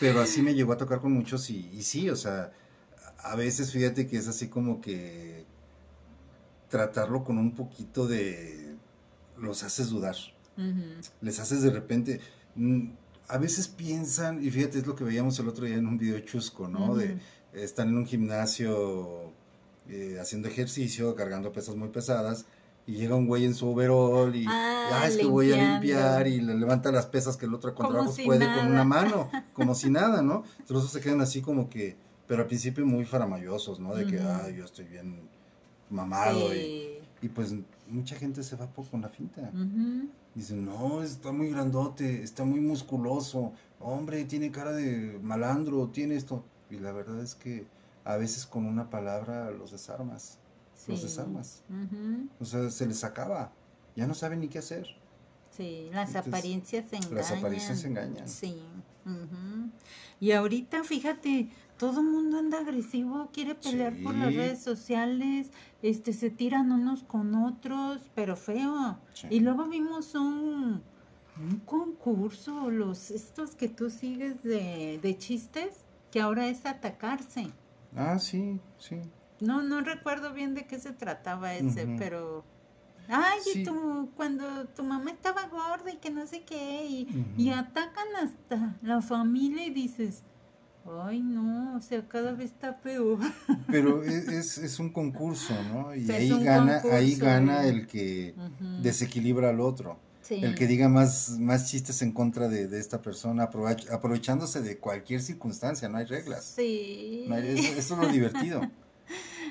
[0.00, 2.52] Pero así me llegó a tocar con muchos y, y sí, o sea,
[3.18, 5.44] a veces fíjate que es así como que
[6.68, 8.74] tratarlo con un poquito de...
[9.38, 10.16] los haces dudar,
[11.20, 12.20] les haces de repente...
[12.56, 12.88] mm,
[13.28, 16.18] A veces piensan, y fíjate, es lo que veíamos el otro día en un video
[16.20, 16.94] chusco, ¿no?
[16.96, 17.18] De,
[17.52, 19.32] están en un gimnasio
[19.88, 22.46] eh, haciendo ejercicio, cargando pesas muy pesadas,
[22.86, 26.26] y llega un güey en su overall y Ah, "Ah, es que voy a limpiar
[26.26, 28.84] y le levanta las pesas que el otro con Como trabajos si puede con una
[28.84, 30.42] mano, como si nada, ¿no?
[30.58, 33.94] Entonces se quedan así como que, pero al principio muy faramayosos, ¿no?
[33.94, 35.20] De que, ah, yo estoy bien
[35.90, 36.98] mamado y, Sí.
[37.22, 37.54] y pues
[37.88, 39.50] mucha gente se va poco con la finta.
[40.34, 46.42] Dicen, no, está muy grandote, está muy musculoso, hombre, tiene cara de malandro, tiene esto.
[46.70, 47.66] Y la verdad es que
[48.04, 50.38] a veces con una palabra los desarmas,
[50.88, 51.06] los Sí.
[51.06, 51.62] desarmas.
[51.68, 52.28] Ujú.
[52.40, 53.52] O sea, se les acaba,
[53.96, 54.86] ya no saben ni qué hacer.
[55.50, 57.14] Sí, las Entonces, apariencias se engañan.
[57.16, 58.28] Las apariencias engañan.
[58.28, 58.62] Sí.
[59.04, 59.70] ujú.
[60.20, 64.36] Y ahorita, fíjate, todo el mundo anda agresivo, quiere pelear por las Sí.
[64.36, 65.50] redes sociales,
[65.82, 68.98] este, se tiran unos con otros, pero feo.
[69.12, 69.26] Sí.
[69.30, 70.82] Y luego vimos un
[71.40, 75.76] un concurso, los estos que tú sigues de, de chistes,
[76.10, 77.48] que ahora es atacarse.
[77.96, 78.96] Ah, sí, sí.
[79.42, 82.44] No, no recuerdo bien de qué se trataba ese, pero...
[83.08, 87.50] Ay, y tu, cuando tu mamá estaba gorda y que no sé qué, y, y
[87.50, 90.22] atacan hasta la familia y dices,
[91.04, 93.18] ay no, o sea, cada vez está peor.
[93.66, 95.92] Pero es, es, es un concurso, ¿no?
[95.94, 97.70] Y ahí gana, ahí gana eh.
[97.70, 98.34] el que
[98.80, 99.98] desequilibra al otro.
[100.22, 100.36] Sí.
[100.42, 104.78] El que diga más, más chistes en contra de, de esta persona, aprovech- aprovechándose de
[104.78, 106.44] cualquier circunstancia, no hay reglas.
[106.44, 107.24] Sí.
[107.28, 108.60] No hay- eso, eso es lo divertido.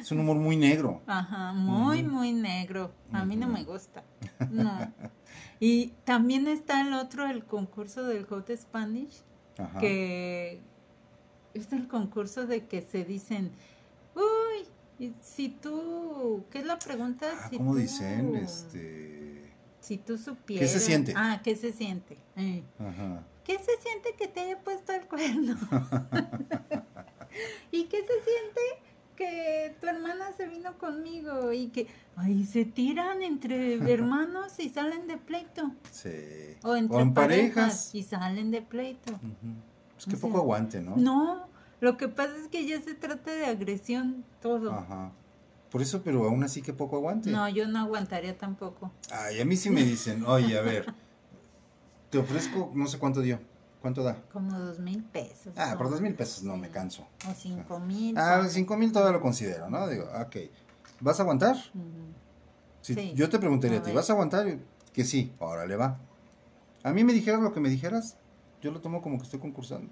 [0.01, 1.01] Es un humor muy negro.
[1.07, 2.91] Ajá, muy, muy negro.
[3.11, 4.03] A mí no me gusta.
[4.49, 4.91] No.
[5.59, 9.21] Y también está el otro, el concurso del Hot Spanish,
[9.57, 9.79] Ajá.
[9.79, 10.59] que
[11.53, 13.51] es el concurso de que se dicen,
[14.15, 17.27] uy, si tú, ¿qué es la pregunta?
[17.31, 18.35] Ah, si ¿Cómo tú- dicen?
[18.35, 19.51] Este...
[19.79, 20.71] Si tú supieras.
[20.71, 21.13] ¿Qué se siente?
[21.15, 22.17] Ah, ¿qué se siente?
[22.35, 22.63] Eh.
[22.79, 23.23] Ajá.
[23.43, 25.55] ¿Qué se siente que te haya puesto el cuerno?
[27.71, 28.61] ¿Y qué se siente
[29.15, 35.07] que tu hermana se vino conmigo y que ahí se tiran entre hermanos y salen
[35.07, 35.71] de pleito?
[35.91, 36.55] Sí.
[36.63, 37.95] O entre en parejas, parejas.
[37.95, 39.13] y salen de pleito.
[39.93, 40.95] Pues que O sea, poco aguante, ¿no?
[40.97, 41.47] No,
[41.79, 44.71] lo que pasa es que ya se trata de agresión todo.
[44.71, 45.11] Ajá.
[45.71, 47.31] Por eso, pero aún así que poco aguante.
[47.31, 48.91] No, yo no aguantaría tampoco.
[49.09, 50.93] Ay, a mí sí me dicen, oye, a ver,
[52.09, 53.39] te ofrezco, no sé cuánto dio.
[53.81, 54.15] ¿Cuánto da?
[54.31, 55.53] Como dos mil pesos.
[55.57, 57.07] Ah, por dos mil pesos no me canso.
[57.29, 58.15] O cinco mil.
[58.17, 59.87] Ah, cinco mil todavía lo considero, ¿no?
[59.87, 60.35] Digo, ok.
[60.99, 61.55] ¿Vas a aguantar?
[62.81, 63.13] Si Sí.
[63.15, 63.91] Yo te preguntaría A ti.
[63.91, 64.57] ¿vas a aguantar?
[64.93, 65.99] Que sí, órale, va.
[66.83, 68.17] A mí me dijeras lo que me dijeras,
[68.61, 69.91] yo lo tomo como que estoy concursando.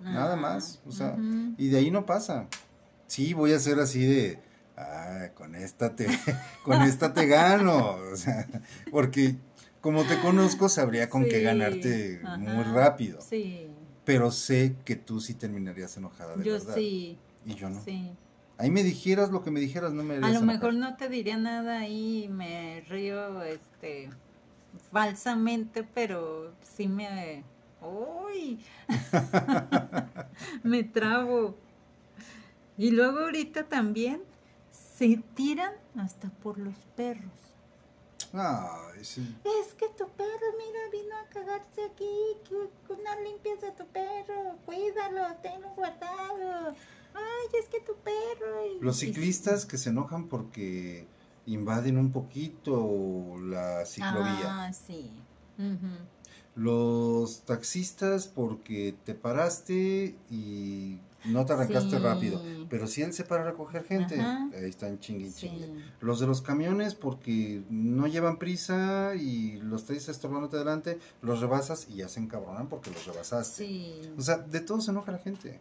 [0.00, 1.16] Nada Ah, más, o sea,
[1.56, 2.46] y de ahí no pasa.
[3.06, 4.40] Sí, voy a ser así de,
[4.76, 6.06] ah, con esta te,
[6.64, 8.48] con esta te gano, o sea,
[8.90, 9.36] porque
[9.82, 13.66] como te conozco sabría con qué ganarte ajá, muy rápido, Sí,
[14.04, 16.74] pero sé que tú sí terminarías enojada de yo verdad.
[16.74, 17.82] sí, Y yo no.
[17.84, 18.12] sí.
[18.58, 21.36] Ahí me dijeras lo que me dijeras, no me A lo mejor no te diría
[21.36, 24.08] nada y me río, este,
[24.92, 27.42] falsamente, pero sí me,
[27.80, 28.60] uy,
[30.62, 31.56] me trabo.
[32.78, 34.22] Y luego ahorita también
[34.70, 37.32] se tiran hasta por los perros.
[38.32, 39.36] Ay, sí.
[39.44, 42.14] Es que tu perro, mira, vino a cagarse aquí,
[42.88, 46.74] no limpias a tu perro, cuídalo, tenlo guardado.
[47.14, 48.66] Ay, es que tu perro.
[48.66, 51.06] y- Los ciclistas que se enojan porque
[51.46, 54.66] invaden un poquito la ciclovía.
[54.66, 55.10] Ah, sí.
[56.54, 61.98] Los taxistas porque te paraste y no te arrancaste Sí.
[61.98, 62.40] rápido.
[62.68, 64.48] Pero si él se para a recoger gente, Ajá.
[64.54, 65.66] ahí están chingue y chingue.
[65.66, 65.72] Sí.
[66.00, 71.86] Los de los camiones porque no llevan prisa y los traes estorbándote adelante, los rebasas
[71.90, 73.66] y ya se encabronan porque los rebasaste.
[73.66, 73.94] Sí.
[74.16, 75.60] O sea, de todo se enoja la gente.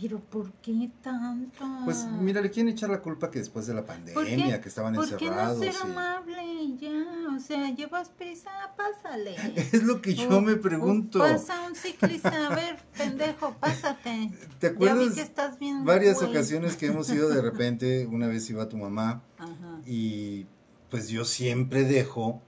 [0.00, 1.64] Pero ¿por qué tanto?
[1.84, 4.94] Pues mira, le quieren echar la culpa que después de la ¿Por pandemia, que estaban
[4.94, 5.58] ¿Por qué no encerrados.
[5.58, 7.04] ser y- amable y ya?
[7.36, 9.34] O sea, llevas prisa, pásale.
[9.72, 11.18] Es lo que yo O- me pregunto.
[11.18, 14.30] Pasa un ciclista, a ver, pendejo, pásate.
[14.58, 15.84] ¿Te Ya vi acuerdas que estás bien.
[15.84, 16.30] varias güey.
[16.30, 18.06] ocasiones que hemos ido de repente?
[18.06, 19.80] Una vez iba tu mamá Ajá.
[19.86, 20.46] y
[20.90, 22.42] pues yo siempre dejo,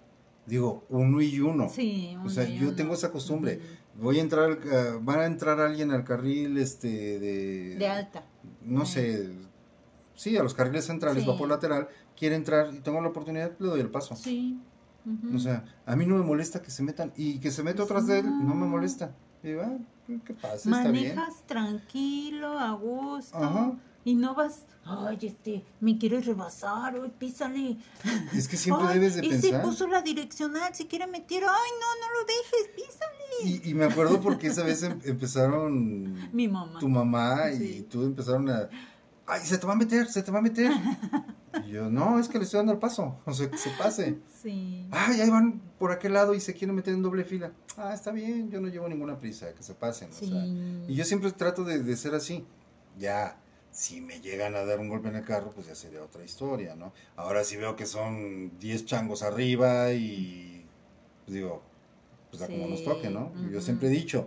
[0.47, 1.69] digo, uno y uno.
[1.69, 2.77] Sí, O sea, yo uno.
[2.77, 3.61] tengo esa costumbre.
[4.01, 6.89] Voy a entrar, al ca- van a entrar alguien al carril este
[7.21, 7.77] de...
[7.77, 8.25] De alta.
[8.63, 9.31] No sé,
[10.15, 11.29] sí, a los carriles centrales, Sí.
[11.29, 14.15] va por lateral, quiere entrar y tengo la oportunidad, le doy el paso.
[14.17, 14.59] Sí.
[15.05, 15.37] ujú.
[15.37, 18.07] O sea, a mí no me molesta que se metan y que se meta atrás
[18.07, 19.15] de él, no me molesta.
[19.43, 19.77] Y digo, ah,
[20.25, 20.55] ¿qué pasa?
[20.71, 21.17] Está bien.
[21.17, 23.37] Manejas tranquilo, a gusto.
[23.37, 23.73] Ajá.
[24.05, 27.77] Y no vas, ay, este, me quieres rebasar, hoy písale.
[28.35, 29.51] Es que siempre Ay, debes de y pensar.
[29.51, 33.63] se puso la direccional, si quiere meter, ay, no, no lo dejes, písale.
[33.67, 36.79] Y, y me acuerdo porque esa vez em- empezaron Mi mamá.
[36.81, 38.69] tu mamá y tú empezaron a...
[39.33, 40.71] Ay, se te va a meter, se te va a meter.
[41.67, 44.19] Y yo, no, es que le estoy dando el paso, o sea, que se pase.
[44.43, 44.87] Sí.
[44.91, 47.53] Ay, ahí van por aquel lado y se quieren meter en doble fila.
[47.77, 50.11] Ah, está bien, yo no llevo ninguna prisa, que se pasen.
[50.11, 50.29] o Sí.
[50.29, 50.45] sea.
[50.45, 52.45] y yo siempre trato de, de ser así.
[52.99, 53.37] Ya,
[53.71, 56.75] si me llegan a dar un golpe en el carro, pues ya sería otra historia,
[56.75, 56.93] ¿no?
[57.17, 60.67] Ahora si veo que son 10 changos arriba y
[61.25, 61.63] pues digo,
[62.31, 63.33] pues a como nos Sí, toque, ¿no?
[63.51, 64.27] Yo siempre he dicho,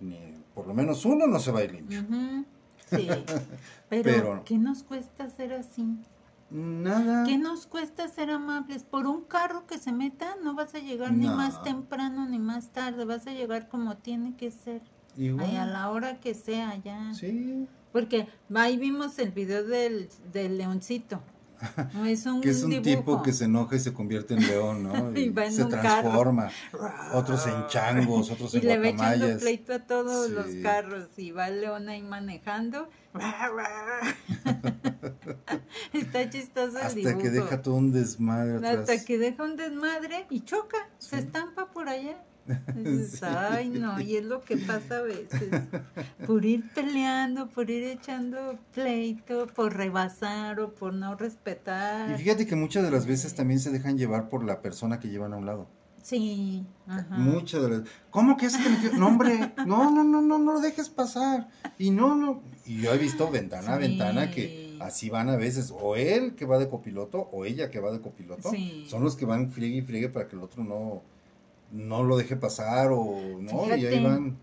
[0.00, 0.18] ni,
[0.54, 2.00] por lo menos uno no se va a ir limpio.
[2.00, 2.44] ujú,
[2.86, 3.08] Sí.
[3.88, 5.96] Pero, Pero- ¿qué nos cuesta ser así?
[6.48, 7.24] Nada.
[7.24, 8.84] ¿Qué nos cuesta ser amables?
[8.84, 12.68] Por un carro que se meta, no vas a llegar ni más temprano ni más
[12.70, 14.80] tarde, vas a llegar como tiene que ser.
[15.16, 15.44] Igual.
[15.44, 17.12] Ay, a la hora que sea, ya.
[17.14, 17.66] Sí.
[17.92, 21.20] Porque ahí vimos el video del, del leoncito.
[22.06, 22.88] Es un que es un dibujo.
[22.98, 25.12] tipo que se enoja y se convierte en león, ¿no?
[25.18, 25.80] Y va en se carro.
[25.80, 26.50] transforma.
[27.14, 29.40] Otros en changos, otros Y en le va echando guacamayas.
[29.42, 30.32] pleito a todos Sí.
[30.32, 32.88] los carros y va el león ahí manejando.
[35.92, 37.18] Está chistoso el Hasta dibujo.
[37.18, 38.78] que deja todo un desmadre atrás.
[38.90, 42.16] Hasta que deja un desmadre y choca, se estampa por allá.
[42.76, 43.24] Dices, Sí.
[43.26, 45.50] Ay, no, y es lo que pasa a veces.
[46.26, 52.16] Por ir peleando, por ir echando pleito, por rebasar o por no Y respetar.
[52.16, 55.32] fíjate que muchas de las veces también se dejan llevar por la persona que llevan
[55.32, 55.66] a un lado.
[56.02, 57.16] Sí, ajá.
[57.16, 58.92] Muchas de las ¿Cómo que ese que metió?
[58.92, 61.48] No, hombre, no, no, no, no, no lo dejes pasar.
[61.78, 62.42] Y no, no.
[62.64, 63.88] Y yo he visto ventana a Sí.
[63.88, 65.72] ventana que así van a veces.
[65.76, 68.50] O él que va de copiloto o ella que va de copiloto.
[68.52, 68.86] Sí.
[68.88, 71.02] Son los que van friegue y friegue para que el otro no,
[71.70, 73.76] no lo deje pasar o no.
[73.76, 74.38] Y ahí van.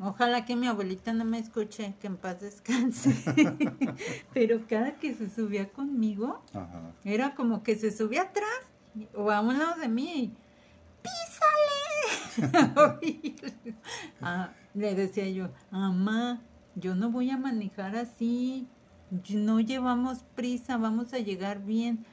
[0.00, 3.16] Ojalá que mi abuelita no me escuche, que en paz descanse.
[4.32, 6.92] Pero cada que se subía conmigo, Ajá.
[7.04, 8.60] era como que se subía atrás
[9.14, 10.32] o a un lado de mí y
[11.02, 11.48] ¡písale!
[14.20, 16.40] Ah, le decía yo, mamá,
[16.76, 18.68] yo no voy a manejar así,
[19.30, 22.04] no llevamos prisa, vamos a llegar bien.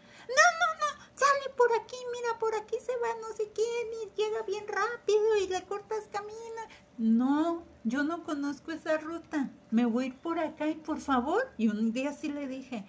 [1.15, 5.37] Sale por aquí, mira, por aquí se va no sé quién y llega bien rápido
[5.41, 6.61] y le cortas camino.
[6.97, 11.47] No, yo no conozco esa ruta, me voy a ir por acá y por favor,
[11.57, 12.85] y un día sí le dije,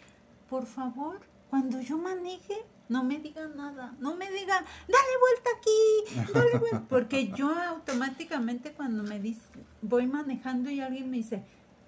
[0.49, 6.33] por favor, cuando yo maneje, no me diga nada, no me diga, dale vuelta aquí,
[6.33, 9.43] dale vuelta, porque yo automáticamente cuando me dice,
[9.83, 11.45] voy manejando y alguien me dice,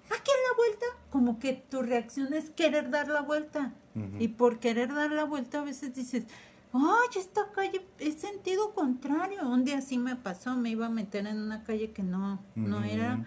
[0.09, 3.73] aquí en la vuelta, como que tu reacción es querer dar la vuelta,
[4.17, 6.23] y por querer dar la vuelta a veces dices,
[6.71, 11.27] ay, esta calle es sentido contrario, un día sí me pasó, me iba a meter
[11.27, 13.25] en una calle que no, no era,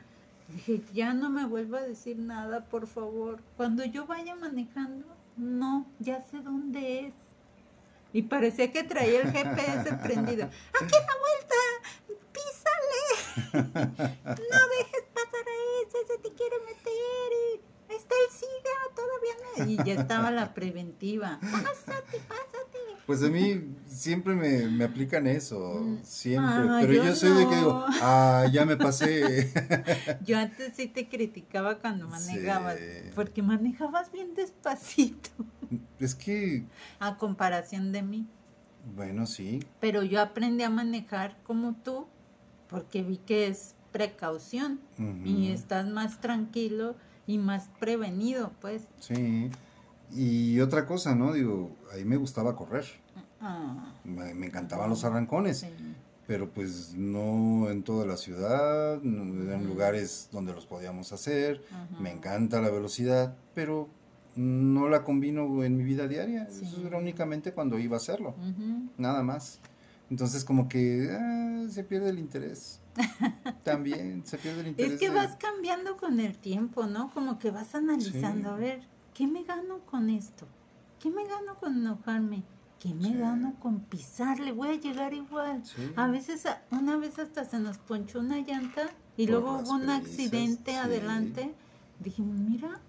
[0.52, 3.40] Dije, ya no me vuelva a decir nada, por favor.
[3.56, 7.14] Cuando yo vaya manejando, no, ya sé dónde es.
[8.12, 10.44] Y parecía que traía el GPS prendido.
[10.78, 11.56] ¡Aquí la vuelta!
[12.32, 13.02] ¡Písale!
[14.26, 16.81] No dejes pasar a ese, se te quiere meter.
[18.42, 19.70] SIGA, todavía no.
[19.70, 21.38] Y ya estaba la preventiva.
[21.40, 22.78] Pásate, pásate.
[23.06, 25.98] Pues a mí siempre me, me aplican eso, Mm.
[26.04, 26.52] siempre.
[26.68, 29.52] Ah, Pero yo, yo soy de que digo, ah, ya me pasé.
[30.24, 33.10] Yo antes sí te criticaba cuando manejabas, Sí.
[33.14, 35.30] porque manejabas bien despacito.
[35.98, 36.64] es que,
[37.00, 38.26] a comparación de mí.
[38.94, 39.60] bueno, sí.
[39.80, 42.06] Pero yo aprendí a manejar como tú
[42.68, 44.80] porque vi que es precaución
[45.24, 48.88] y estás más tranquilo y más prevenido, pues.
[49.00, 49.50] Sí.
[50.14, 51.32] Y otra cosa, ¿no?
[51.32, 52.84] Digo, ahí me gustaba correr.
[53.40, 55.58] Ah, Me, me encantaban los arrancones.
[55.60, 55.68] sí.
[56.26, 61.62] Pero pues no en toda la ciudad, no- en lugares donde los podíamos hacer.
[61.70, 62.00] Ajá.
[62.00, 63.88] Me encanta la velocidad, pero
[64.36, 66.46] no la combino en mi vida diaria.
[66.48, 66.64] Sí.
[66.64, 68.34] Eso era únicamente cuando iba a hacerlo.
[68.96, 69.58] Nada más.
[70.12, 72.80] Entonces como que ah, se pierde el interés.
[73.64, 74.92] También se pierde el interés.
[74.92, 77.10] Es que de- vas cambiando con el tiempo, ¿no?
[77.14, 78.54] Como que vas analizando, Sí.
[78.54, 78.82] a ver,
[79.14, 80.46] ¿qué me gano con esto?
[81.00, 82.42] ¿Qué me gano con enojarme?
[82.78, 83.14] ¿Qué me Sí.
[83.14, 84.52] gano con pisarle?
[84.52, 85.64] Voy a llegar igual.
[85.64, 85.90] Sí.
[85.96, 89.88] A veces, una vez hasta se nos ponchó una llanta y Por luego hubo un
[89.88, 91.54] accidente adelante.
[92.00, 92.80] Dijimos, mira,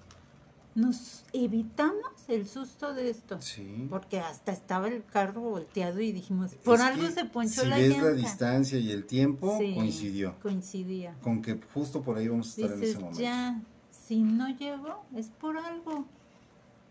[0.75, 3.39] nos evitamos el susto de esto.
[3.41, 3.87] Sí.
[3.89, 7.77] Porque hasta estaba el carro volteado y dijimos, por Es algo se ponchó si la
[7.77, 8.05] ves llanta.
[8.05, 10.35] la distancia y el tiempo, Sí, coincidió.
[10.41, 11.15] Coincidía.
[11.21, 13.19] Con que justo por ahí vamos a estar en ese momento.
[13.21, 16.05] ya, si no llego, es por algo.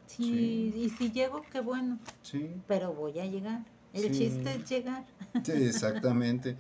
[0.07, 0.73] Si, Sí.
[0.77, 3.63] Y si llego, qué bueno, Sí, pero voy a llegar.
[3.93, 4.11] El Sí.
[4.19, 5.05] chiste es llegar.
[5.45, 6.57] sí, exactamente.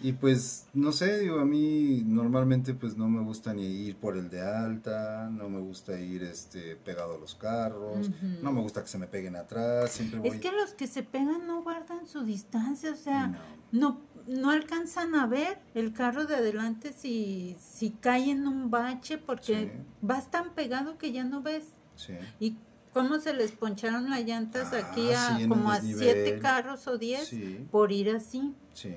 [0.00, 4.16] Y pues, no sé, digo, a mí normalmente pues no me gusta ni ir por
[4.16, 8.10] el de alta, no me gusta ir este pegado a los carros,
[8.42, 10.28] no me gusta que se me peguen atrás, siempre voy...
[10.28, 13.38] Es que los que se pegan no guardan su distancia, o sea, No.
[13.72, 19.18] no, no alcanzan a ver el carro de adelante si, si cae en un bache
[19.18, 19.82] porque Sí.
[20.02, 21.64] vas tan pegado que ya no ves.
[21.96, 22.12] Sí.
[22.40, 22.56] Y
[22.96, 26.38] cómo se les poncharon las llantas Ah, aquí a sí, en el como a siete
[26.38, 28.54] carros o diez Sí, por ir así.
[28.72, 28.94] sí.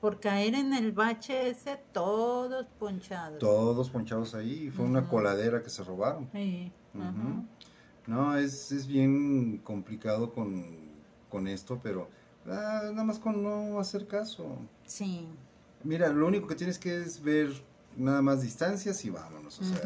[0.00, 3.38] Por caer en el bache ese, todos ponchados.
[3.38, 6.28] Todos ponchados ahí, y fue una coladera que se robaron.
[6.32, 6.70] Sí.
[8.06, 10.62] No, es, es bien complicado con,
[11.30, 12.08] con esto, pero
[12.46, 14.58] ah, nada más con no hacer caso.
[14.86, 15.26] Sí.
[15.82, 17.50] Mira, lo único que tienes que es ver
[17.96, 19.58] nada más distancias y vámonos.
[19.60, 19.80] O sea.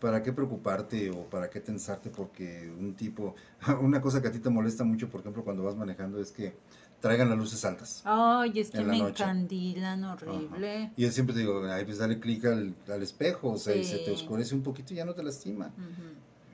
[0.00, 2.10] ¿Para qué preocuparte o para qué tensarte?
[2.10, 3.34] Porque un tipo,
[3.80, 6.54] una cosa que a ti te molesta mucho, por ejemplo, cuando vas manejando es que
[7.00, 8.02] traigan las luces altas.
[8.04, 10.92] Ay, es que En me encandilan horrible.
[10.96, 13.84] Y yo siempre te digo, ay, pues dale clic al, al espejo, o sea, y
[13.84, 15.70] se te oscurece un poquito y ya no te lastima.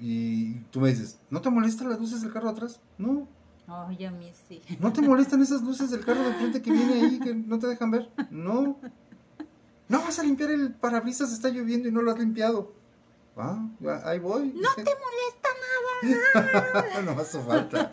[0.01, 2.81] Y tú me dices, ¿no te molestan las luces del carro atrás?
[2.99, 3.27] No.
[3.67, 4.61] Ay, a mí sí.
[4.79, 7.67] ¿No te molestan esas luces del carro de frente que viene ahí que no te
[7.67, 8.11] dejan ver?
[8.31, 8.79] No.
[9.89, 12.73] No vas a limpiar el parabrisas, está lloviendo y no lo has limpiado.
[13.37, 13.69] Ah,
[14.05, 14.53] ahí voy.
[14.55, 15.49] No te molesta
[16.03, 17.03] nada.
[17.05, 17.93] no hace falta.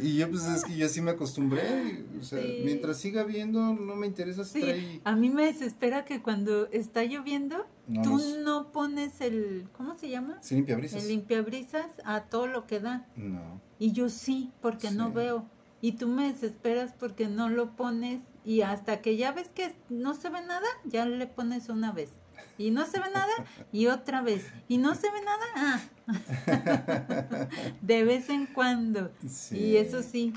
[0.00, 2.04] Y yo, pues es que yo así me acostumbré.
[2.20, 2.62] O sea, Sí.
[2.64, 5.00] mientras siga viendo, no me interesa si Sí, trae.
[5.04, 10.08] a mí me desespera que cuando está lloviendo, No, tú no pones el, ¿cómo se
[10.10, 10.38] llama?
[10.42, 11.02] Sí, limpia brisas.
[11.02, 13.06] El limpiabrisas a todo lo que da.
[13.16, 13.60] No.
[13.78, 15.12] Y yo sí, porque no Sí.
[15.14, 15.44] veo.
[15.80, 20.14] Y tú me desesperas porque no lo pones y hasta que ya ves que no
[20.14, 22.10] se ve nada, ya le pones una vez.
[22.58, 23.32] Y no se ve nada
[23.72, 24.44] y otra vez.
[24.68, 25.80] Y no se ve nada, ah.
[27.82, 29.10] de vez en cuando.
[29.28, 29.56] Sí.
[29.58, 30.32] Y eso sí,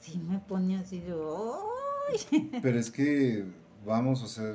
[0.00, 2.50] sí me pone así de, "Ay".
[2.62, 3.44] Pero es que,
[3.84, 4.52] vamos, o sea,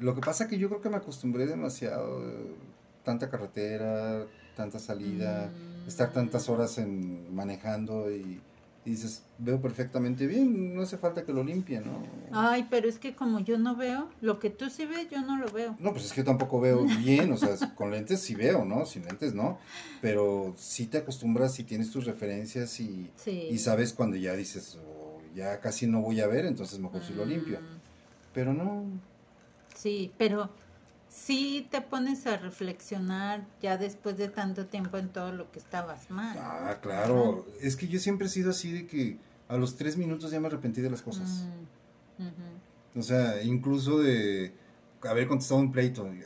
[0.00, 2.22] lo que pasa que yo creo que me acostumbré demasiado.
[3.04, 5.50] Tanta carretera, tanta salida,
[5.84, 5.86] Mm.
[5.88, 8.40] estar tantas horas en manejando y,
[8.86, 12.06] y dices, veo perfectamente bien, no hace falta que lo limpie, ¿no?
[12.30, 15.36] Ay, pero es que como yo no veo, lo que tú sí ves, yo no
[15.38, 15.76] lo veo.
[15.80, 18.86] No, pues es que yo tampoco veo bien, o sea, con lentes sí veo, ¿no?
[18.86, 19.58] Sin lentes no,
[20.00, 23.48] pero sí te acostumbras y tienes tus referencias y, Sí.
[23.50, 27.12] y sabes cuando ya dices, "Oh, ya casi no voy a ver, entonces mejor sí
[27.12, 27.58] lo limpio.
[27.60, 27.76] Mm,
[28.32, 28.84] Pero no,
[29.74, 30.50] Sí, pero
[31.16, 36.10] sí te pones a reflexionar ya después de tanto tiempo en todo lo que estabas
[36.10, 36.36] mal.
[36.38, 40.30] ah, claro, es que yo siempre he sido así de que a los tres minutos
[40.30, 41.46] ya me arrepentí de las cosas.
[42.18, 42.98] Mm.
[42.98, 44.52] O sea, incluso de
[45.02, 46.22] haber contestado un pleito, ay,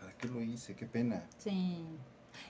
[0.00, 0.74] ¿para qué lo hice?
[0.74, 1.24] Qué pena.
[1.38, 1.78] Sí.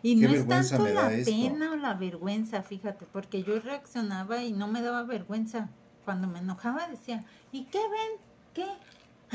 [0.03, 4.53] Y Qué no es tanto la pena o la vergüenza, fíjate, porque yo reaccionaba y
[4.53, 5.71] no me daba vergüenza.
[6.05, 8.21] Cuando me enojaba decía, ¿y qué ven?
[8.53, 8.67] ¿Qué?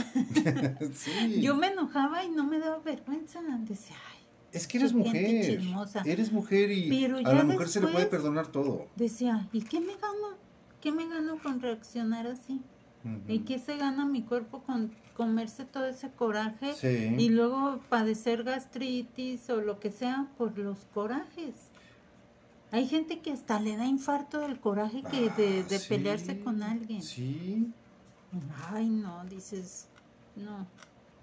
[0.94, 1.42] sí.
[1.42, 3.40] Yo me enojaba y no me daba vergüenza.
[3.60, 4.20] Decía, ay,
[4.52, 5.46] Es que eres mujer.
[5.60, 6.02] chismosa.
[6.06, 8.88] Eres mujer y Pero a la mujer se le puede perdonar todo.
[8.96, 10.38] decía, ¿y qué me gano?
[10.82, 12.62] ¿Qué me gano con reaccionar así?
[13.28, 17.16] ¿Y qué se gana mi cuerpo con comerse todo ese coraje Sí.
[17.18, 21.56] y luego padecer gastritis o lo que sea por los corajes?
[22.72, 26.40] Hay gente que hasta le da infarto del coraje que de, Ah, de sí, pelearse
[26.40, 27.02] con alguien.
[27.02, 27.68] Sí.
[28.72, 29.88] Ay, no, dices,
[30.40, 30.68] no,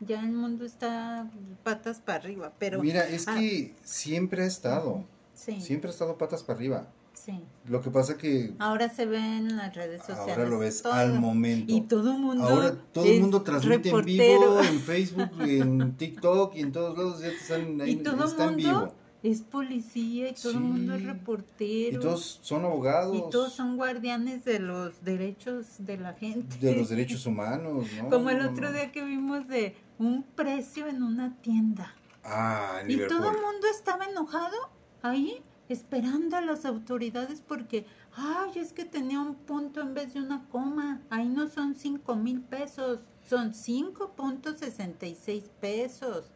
[0.00, 1.28] ya el mundo está
[1.64, 3.36] patas para arriba, pero Mira, es ah.
[3.38, 5.04] que siempre ha estado.
[5.34, 6.86] sí, Siempre ha estado patas para arriba.
[7.14, 7.42] sí.
[7.68, 10.36] Lo que pasa que Ahora se ve en las redes sociales.
[10.36, 10.92] ahora lo ves todo.
[10.92, 11.72] al momento.
[11.72, 12.44] Y todo el mundo.
[12.44, 17.20] Ahora todo el mundo transmite en vivo, en Facebook, en TikTok y en todos lados
[17.20, 18.94] ya te salen ahí, Y todo el está en mundo vivo.
[19.30, 21.98] Es policía y todo el mundo es reportero.
[21.98, 26.56] Y todos son abogados y todos son guardianes de los derechos de la gente.
[26.58, 28.08] de los derechos humanos, ¿no?
[28.08, 31.94] Como el otro día que vimos de un precio en una tienda.
[32.22, 33.18] Ah, en Y Liverpool.
[33.18, 34.56] todo el mundo estaba enojado
[35.02, 40.20] ahí esperando a las autoridades porque, ay, es que tenía un punto en vez de
[40.20, 41.00] una coma.
[41.10, 46.30] Ahí no son cinco mil pesos, son 5.66 pesos.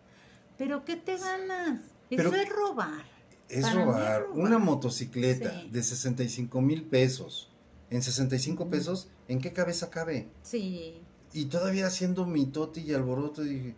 [0.58, 1.80] ¿Pero qué te ganas?
[2.16, 3.04] Pero- Eso es robar.
[3.48, 5.68] Es robar una motocicleta Sí.
[5.70, 7.50] de 65 mil pesos.
[7.90, 8.70] En 65 Ujú.
[8.70, 10.28] pesos, ¿en qué cabeza cabe?
[10.42, 11.00] Sí.
[11.32, 13.74] Y todavía haciendo mitote y alboroto, dije,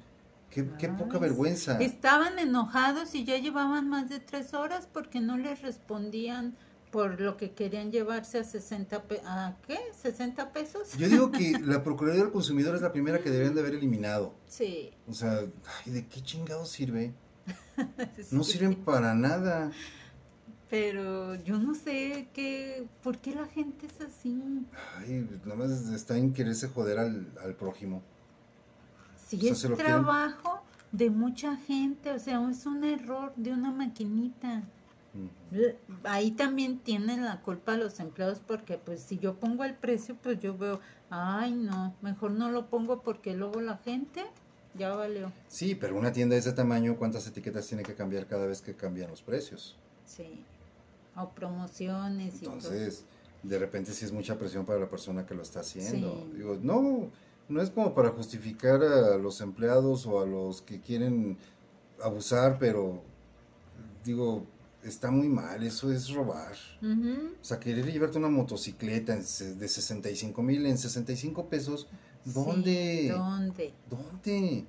[0.51, 1.79] qué, poca vergüenza.
[1.81, 6.55] Estaban enojados y ya llevaban más de tres horas porque no les respondían
[6.91, 9.79] por lo que querían llevarse a 60 pe- ¿a qué?
[10.03, 10.93] ¿60 pesos?
[10.99, 14.35] Yo digo que la Procuraduría del Consumidor es la primera que deberían de haber eliminado.
[14.47, 14.91] Sí.
[15.09, 15.41] O sea,
[15.87, 17.15] ay, ¿de qué chingados sirve?
[18.31, 18.53] No sí.
[18.53, 19.71] sirven para nada.
[20.71, 24.65] Pero yo no sé qué, ¿por qué la gente es así?
[24.99, 28.03] Ay, nada más está en quererse joder al, al prójimo.
[29.27, 30.63] Si O sea, es se lo quieren- trabajo
[30.93, 34.63] de mucha gente, o sea, es un error de una maquinita.
[36.05, 40.41] Ahí también tienen la culpa los empleados porque pues si yo pongo el precio, pues
[40.41, 40.81] yo veo,
[41.11, 44.25] ay no, mejor no lo pongo porque luego la gente
[44.75, 45.33] ya valió.
[45.49, 48.75] Sí, pero una tienda de ese tamaño, ¿cuántas etiquetas tiene que cambiar cada vez que
[48.75, 49.77] cambian los precios?
[50.07, 50.45] Sí.
[51.17, 52.55] O promociones y todo.
[52.55, 53.05] Entonces,
[53.43, 56.27] de repente sí es mucha presión para la persona que lo está haciendo.
[56.31, 56.39] Sí.
[56.39, 57.11] Digo, no,
[57.49, 61.37] no es como para justificar a los empleados o a los que quieren
[62.03, 63.03] abusar, pero
[64.05, 64.47] digo,
[64.83, 66.55] está muy mal, eso es robar.
[66.81, 67.31] Ujú.
[67.41, 71.89] O sea, querer llevarte una motocicleta de 65 mil en 65 pesos,
[72.25, 73.01] ¿dónde?
[73.03, 73.75] Sí, ¿Dónde?
[73.91, 74.67] ¿Dónde?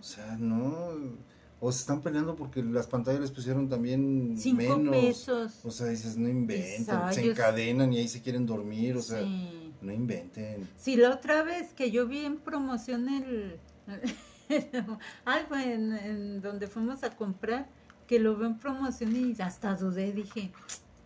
[0.00, 1.28] O sea, no.
[1.60, 4.94] O se están peleando porque las pantallas les pusieron también Cinco menos.
[4.94, 5.60] pesos.
[5.64, 9.72] O sea, dices, no inventen, se encadenan y ahí se quieren dormir, o sea, sí.
[9.80, 10.68] no inventen.
[10.76, 13.58] Sí, la otra vez que yo vi en promoción el
[15.24, 17.68] algo en, en donde fuimos a comprar
[18.06, 20.52] que lo veo en promoción y hasta dudé, dije,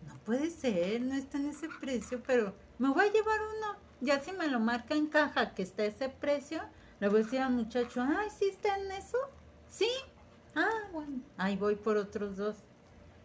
[0.07, 3.82] no puede ser, no está en ese precio, pero me voy a llevar uno.
[4.03, 6.61] Ya si me lo marca en caja que está ese precio,
[6.99, 9.17] le voy a decir al muchacho, ay, ¿sí está en eso?
[9.69, 9.87] Sí.
[10.55, 12.57] Ah, bueno, ahí voy por otros dos.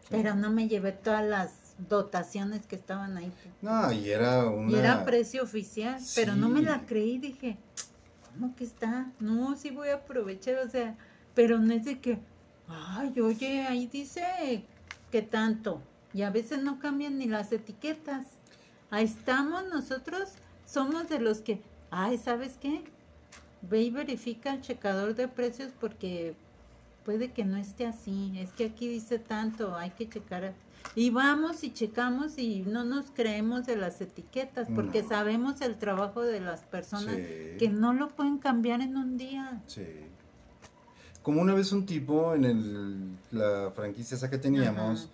[0.09, 3.33] Pero no me llevé todas las dotaciones que estaban ahí.
[3.61, 4.70] No, y era una...
[4.70, 7.59] Y era precio oficial, pero no me la creí, dije,
[8.33, 9.11] ¿cómo que está?
[9.18, 10.97] No, sí voy a aprovechar, o sea,
[11.35, 12.20] pero no es de que,
[12.68, 14.64] ay, oye, ahí dice
[15.11, 15.83] que tanto,
[16.14, 18.26] y a veces no cambian ni las etiquetas.
[18.91, 20.33] Ahí estamos nosotros,
[20.70, 21.60] somos de los que,
[21.90, 22.84] ay, ¿sabes qué?
[23.62, 26.34] Ve y verifica el checador de precios porque
[27.04, 30.52] puede que no esté así, es que aquí dice tanto, hay que checar.
[30.94, 35.08] Y vamos y checamos y no nos creemos de las etiquetas porque No.
[35.08, 37.56] sabemos el trabajo de las personas Sí.
[37.58, 39.60] que no lo pueden cambiar en un día.
[39.66, 39.84] Sí.
[41.22, 45.10] Como una vez un tipo en el, la franquicia esa que teníamos, Ajá.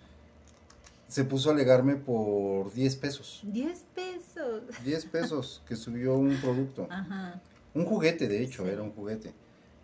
[1.15, 3.39] Se puso a alegarme por 10 pesos.
[3.45, 4.63] 10 pesos.
[4.83, 6.87] 10 pesos que subió un producto.
[6.91, 7.41] Ajá.
[7.73, 8.69] Un juguete, de hecho, Sí.
[8.69, 9.33] era un juguete.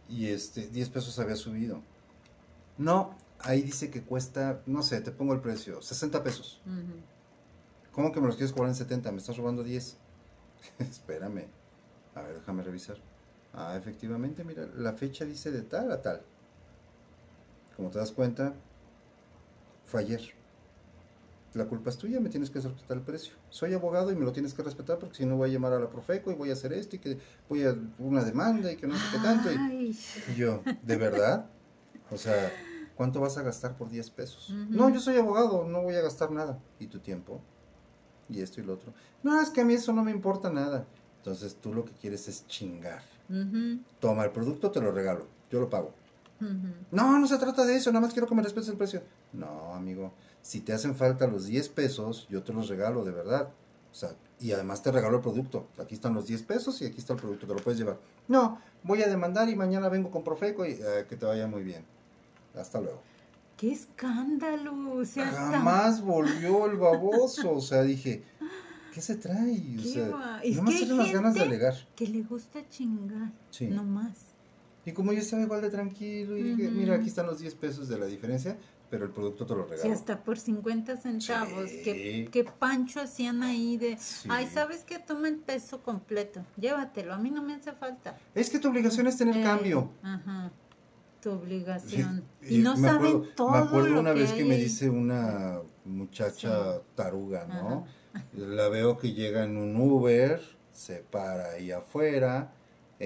[0.10, 1.82] Y este, 10 pesos había subido.
[2.78, 6.62] No, ahí dice que cuesta, no sé, te pongo el precio, 60 pesos.
[7.94, 9.10] ¿Cómo que me los quieres cobrar en 70?
[9.14, 9.96] Me estás robando 10.
[10.80, 11.46] Espérame.
[12.14, 12.98] A ver, déjame revisar.
[13.54, 16.24] Ah, efectivamente, mira, la fecha dice de tal a tal.
[17.78, 18.54] Como te das cuenta,
[19.86, 20.41] fue ayer.
[21.54, 23.34] La culpa es tuya, me tienes que respetar el precio.
[23.49, 25.80] Soy abogado y me lo tienes que respetar porque si no voy a llamar a
[25.80, 27.18] la Profeco y voy a hacer esto y que
[27.49, 29.52] voy a una demanda y que no sé qué tanto.
[29.52, 29.93] Y,
[30.38, 31.47] yo, ¿de verdad?
[32.10, 32.52] O sea,
[32.95, 34.49] ¿cuánto vas a gastar por 10 pesos?
[34.70, 36.58] No, yo soy abogado, no voy a gastar nada.
[36.80, 37.41] ¿Y tu tiempo?
[38.30, 38.93] Y esto y lo otro.
[39.22, 40.86] No, es que a mí eso no me importa nada.
[41.18, 43.04] Entonces tú lo que quieres es chingar.
[43.99, 45.28] Toma el producto, te lo regalo.
[45.49, 45.93] Yo lo pago.
[46.92, 49.02] No, no se trata de eso, nada más quiero que me respetes el precio.
[49.34, 53.50] No, amigo, si te hacen falta los 10 pesos, yo te los regalo, de verdad.
[53.92, 55.68] O sea, y además te regalo el producto.
[55.78, 58.00] Aquí están los 10 pesos y aquí está el producto, te lo puedes llevar.
[58.28, 61.64] No, voy a demandar y mañana vengo con Profeco y eh, que te vaya muy
[61.64, 61.84] bien.
[62.56, 63.02] Hasta luego.
[63.58, 64.74] ¡Qué escándalo!
[64.96, 67.52] O sea, hasta- Jamás volvió el baboso.
[67.52, 68.24] O sea, dije,
[68.94, 69.62] ¿qué se trae?
[69.78, 70.08] O sea,
[70.56, 71.76] nomás unas ganas de alegar.
[71.96, 73.68] que le gusta chingar, Sí.
[73.68, 74.31] no más.
[74.86, 77.88] Y como yo estaba igual de tranquilo y dije, mira, aquí están los 10 pesos
[77.88, 78.58] de la diferencia,
[78.90, 79.84] pero el producto te lo regalo.
[79.84, 81.82] Si hasta por 50 centavos, Sí.
[81.84, 84.28] que, que Pancho hacían ahí de, Sí.
[84.32, 84.98] ay, ¿sabes qué?
[84.98, 88.18] Toma el peso completo, llévatelo, a mí no me hace falta.
[88.34, 89.92] Es que tu obligación es tener Eh, cambio.
[90.02, 90.52] Ajá,
[91.22, 92.24] tu obligación.
[92.42, 95.60] Sí, Y no me saben acuerdo, todo Me acuerdo una vez que me dice una
[95.86, 96.80] muchacha Sí.
[96.96, 97.86] taruga, ¿no?
[98.36, 100.42] La veo que llega en un Uber,
[100.74, 102.52] se para ahí afuera,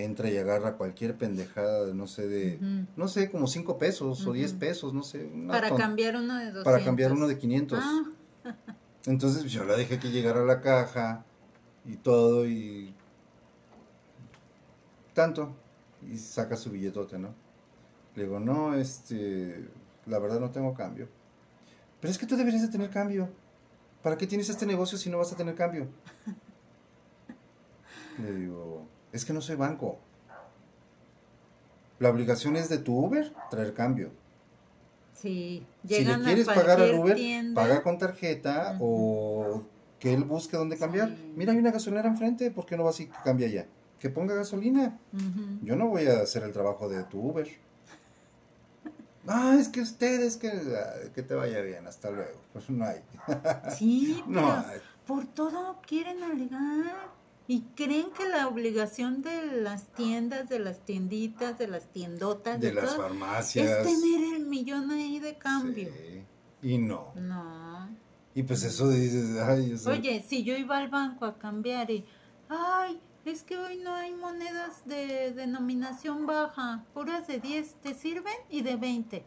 [0.04, 2.60] entra y agarra cualquier pendejada, de, no sé, de,
[2.96, 4.60] no sé, como 5 pesos o 10 Ujú.
[4.60, 5.30] pesos, no sé.
[5.48, 6.64] Para ton- cambiar uno de 200.
[6.64, 7.80] para cambiar uno de 500.
[7.82, 8.04] Ah,
[9.06, 11.24] Entonces yo la dejé que llegara a la caja
[11.86, 12.93] y todo y
[15.14, 15.56] tanto
[16.12, 17.30] y saca su billetote, ¿no?
[18.16, 19.68] Le digo, no, este,
[20.08, 21.08] la verdad no tengo cambio.
[22.02, 23.30] Pero es que tú deberías de tener cambio.
[24.04, 25.88] ¿Para qué tienes este negocio si no vas a tener cambio?
[28.20, 29.97] Le digo, es que no soy banco.
[31.99, 34.11] La obligación es de tu Uber traer cambio.
[35.13, 37.61] sí, Si le quieres a pagar al Uber, tienda.
[37.61, 39.63] paga con tarjeta o
[39.99, 41.09] que él busque dónde cambiar.
[41.09, 41.34] Sí.
[41.36, 43.66] Mira, hay una gasolinera enfrente, ¿por qué no vas y cambia allá?
[43.99, 44.99] Que ponga gasolina.
[45.63, 47.47] Yo no voy a hacer el trabajo de tu Uber.
[49.28, 50.51] Ah, es que ustedes, que,
[51.16, 52.39] que te vaya bien, hasta luego.
[52.53, 53.01] Pues no hay.
[53.76, 54.80] Sí, No pero hay.
[55.07, 57.09] por todo quieren alegar.
[57.48, 62.70] Y creen que la obligación de las tiendas, de las tienditas, de las tiendotas, De
[62.70, 63.68] de, las todo, farmacias.
[63.68, 65.89] es tener el millón ahí de cambio.
[65.91, 66.24] Sí,
[66.64, 67.12] Y no.
[67.16, 67.89] No.
[68.34, 72.04] Y pues eso dices, ay, Oye, si yo iba al banco a cambiar y,
[72.50, 78.34] ay, es que hoy no hay monedas de denominación baja, puras de 10, ¿te sirven?
[78.50, 79.24] Y de 20.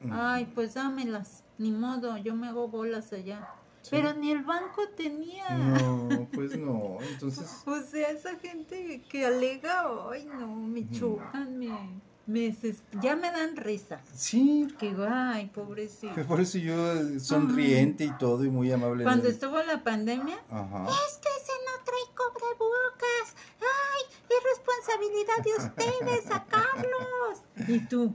[0.00, 3.48] mm, Ay, pues dámelas, ni modo, yo me hago bolas allá.
[3.82, 3.88] Sí.
[3.90, 5.48] Pero ni el banco tenía.
[5.50, 6.98] No, pues no.
[7.12, 12.54] Entonces, O sea, esa gente que alega, ay, no, me chocan, me,
[13.02, 14.00] ya me dan risa.
[14.14, 16.14] sí, Que ay, pobrecito.
[16.14, 19.02] que por eso yo eh, sonriente y todo y muy amable.
[19.04, 20.86] Cuando estuvo la pandemia, Ajá.
[20.88, 23.34] es que ese no trae cubrebocas.
[23.60, 27.42] Ay, es responsabilidad de ustedes sacarlos.
[27.68, 28.14] Y tú,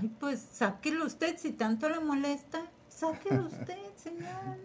[0.00, 2.66] ay, pues sáquelo usted si tanto le molesta.
[2.88, 4.56] Sáquelo usted, señor.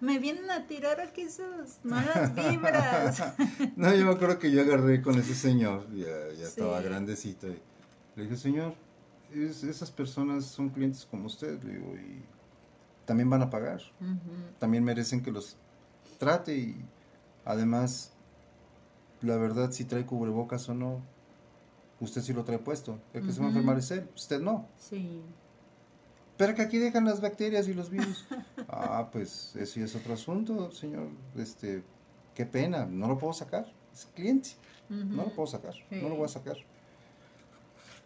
[0.00, 3.22] Me vienen a tirar aquí sus malas vibras.
[3.76, 6.06] No, yo me acuerdo que yo agarré con ese señor, ya,
[6.38, 7.48] ya estaba grandecito.
[7.48, 7.58] Y
[8.16, 8.74] le dije, señor,
[9.32, 12.22] es- esas personas son clientes como usted, le digo, y
[13.06, 13.80] también van a pagar.
[14.58, 15.56] También merecen que los
[16.18, 16.76] trate y
[17.44, 18.12] además,
[19.22, 21.00] la verdad, si trae cubrebocas o no,
[22.00, 22.98] usted sí lo trae puesto.
[23.14, 24.68] El que se va a enfermar es él, usted no.
[24.78, 25.22] Sí.
[26.36, 28.26] Pero que aquí dejan las bacterias y los virus.
[28.68, 31.08] ah, pues eso ya es otro asunto, señor.
[31.36, 31.82] Este,
[32.34, 33.66] qué pena, no lo puedo sacar.
[33.92, 34.50] Es cliente,
[34.90, 35.96] no lo puedo sacar, Sí.
[36.02, 36.56] no lo voy a sacar.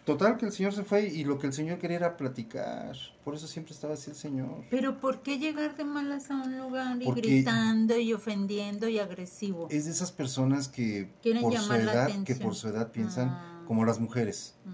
[0.05, 2.97] Total que el señor se fue y lo que el señor quería era platicar.
[3.23, 4.65] Por eso siempre estaba así el señor.
[4.71, 8.99] Pero ¿por qué llegar de malas a un lugar y Porque- gritando y ofendiendo y
[8.99, 9.69] agresivo?
[9.71, 13.63] Es de esas personas que Quieren por su edad, que por su edad piensan Ah.
[13.67, 14.55] como las mujeres.
[14.65, 14.71] Mm,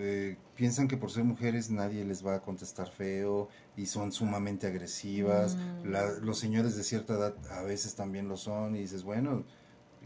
[0.00, 4.66] Eh, piensan que por ser mujeres nadie les va a contestar feo y son sumamente
[4.68, 5.56] agresivas.
[5.56, 5.90] Mm.
[5.90, 9.44] La- los señores de cierta edad a veces también lo son y dices, bueno,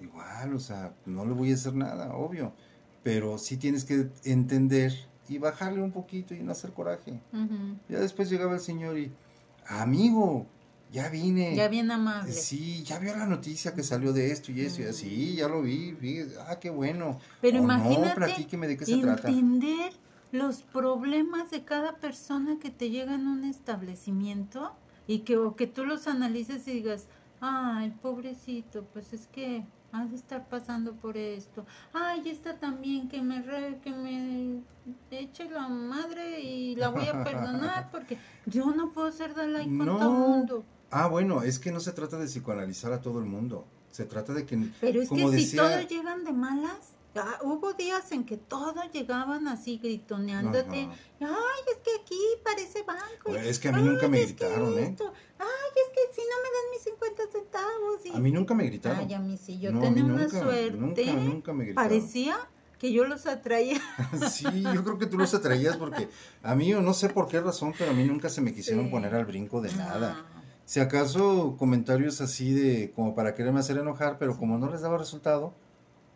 [0.01, 2.53] igual, o sea, no le voy a hacer nada, obvio.
[3.03, 4.93] Pero sí tienes que entender
[5.28, 7.20] y bajarle un poquito y no hacer coraje.
[7.88, 9.12] Ya después llegaba el señor y,
[9.66, 10.47] amigo,
[10.93, 11.57] ya vine.
[11.57, 12.32] Ya bien amable.
[12.32, 15.62] Sí, ya vio la noticia que salió de esto y eso y así, ya lo
[15.62, 17.18] vi, fíjese, ah, qué bueno.
[17.40, 19.28] Pero O imagínate No, platíqueme de qué se trata.
[19.28, 19.93] entender
[20.30, 24.72] los problemas de cada persona que te llega en un establecimiento
[25.07, 27.09] y que, o que tú los analices y digas,
[27.40, 31.66] ay, pobrecito, pues es que has de estar pasando por esto.
[31.93, 34.62] Ay, esta también que me re- que me
[35.11, 39.76] eche la madre y la voy a perdonar porque yo no puedo ser de like
[39.76, 39.99] con No.
[39.99, 40.64] todo mundo.
[40.93, 43.66] Ah, bueno, es que no se trata de psicoanalizar a todo el mundo.
[43.90, 46.78] Se trata de que, Pero es como que si todos llegan de malas,
[47.16, 50.82] ah, hubo días en que todos llegaban así gritoneándote.
[50.84, 50.93] Ajá.
[51.20, 53.30] Ay, es que aquí parece banco.
[53.30, 54.82] Bueno, es que a mí "Ay, nunca me gritaron, ¿eh?
[54.90, 58.07] esto, Ay, es que si no me dan mis 50 centavos.
[58.07, 58.16] Y...
[58.16, 58.99] a mí nunca me gritaron.
[59.01, 60.72] Ay, a mí sí, yo No, tenía una suerte.
[60.76, 61.88] Nunca, nunca me gritaron.
[61.88, 62.36] Parecía
[62.78, 63.80] que yo los atraía.
[64.30, 66.09] Sí, yo creo que tú los atraías porque
[66.43, 68.90] a mí, no sé por qué razón, pero a mí nunca se me quisieron Sí.
[68.90, 70.16] poner al brinco de nada.
[70.26, 74.81] Ah, Si acaso comentarios así de como para quererme hacer enojar, pero como no les
[74.81, 75.53] daba resultado,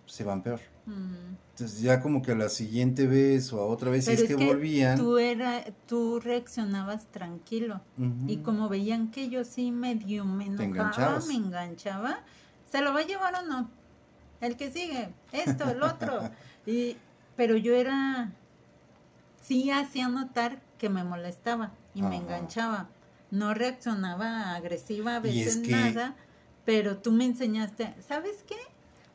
[0.07, 0.61] se van peor.
[0.87, 4.37] Entonces ya como que a la siguiente vez o a otra vez, si es que,
[4.37, 4.97] volvían.
[4.97, 7.81] tú, era, tú reaccionabas tranquilo.
[8.27, 12.21] Y como veían que yo sí medio me enojaba, me enganchaba,
[12.71, 13.71] ¿se lo va a llevar o no?
[14.41, 16.21] El que sigue, esto, el otro.
[16.67, 16.97] y,
[17.37, 18.33] pero yo era,
[19.43, 22.89] sí hacía notar que me molestaba y me enganchaba.
[23.37, 26.17] No reaccionaba agresiva a es veces que- nada,
[26.65, 28.57] pero tú me enseñaste, ¿sabes qué?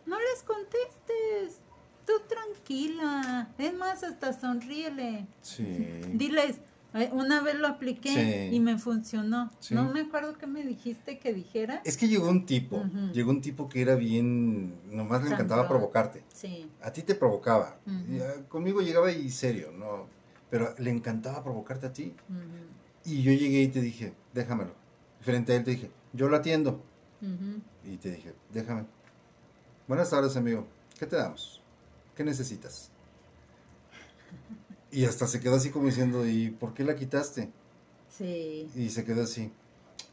[0.05, 1.59] No les contestes,
[2.05, 5.25] tú tranquila, es más, hasta sonríele.
[5.41, 5.63] Sí.
[6.13, 6.57] Diles,
[6.93, 8.55] eh, una vez lo apliqué Sí.
[8.55, 9.49] y me funcionó.
[9.59, 9.73] Sí.
[9.73, 11.81] No me acuerdo qué me dijiste que dijera.
[11.85, 16.23] Es que llegó un tipo, llegó un tipo que era bien, nomás le encantaba provocarte.
[16.33, 16.69] Sí.
[16.81, 17.77] A ti te provocaba.
[17.87, 20.05] Ah, conmigo llegaba y serio, no,
[20.49, 22.13] pero le encantaba provocarte a ti.
[23.05, 24.73] Y yo llegué y te dije, déjamelo.
[25.21, 26.81] Frente a él te dije, yo lo atiendo.
[27.83, 28.85] Y te dije, déjame.
[29.87, 30.65] Buenas tardes, amigo.
[30.97, 31.61] ¿Qué te damos?
[32.15, 32.91] ¿Qué necesitas?
[34.91, 37.49] Y hasta se quedó así como diciendo, ¿y por qué la quitaste?
[38.09, 38.69] Sí.
[38.75, 39.51] Y se quedó así.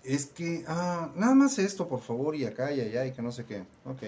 [0.04, 3.32] Es que, ah, nada más esto, por favor, y acá y allá, y que no
[3.32, 3.60] sé qué.
[3.84, 4.02] Ok.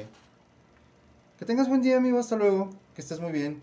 [1.39, 2.71] Que tengas buen día, amigo, hasta luego.
[2.95, 3.63] Que estés muy bien.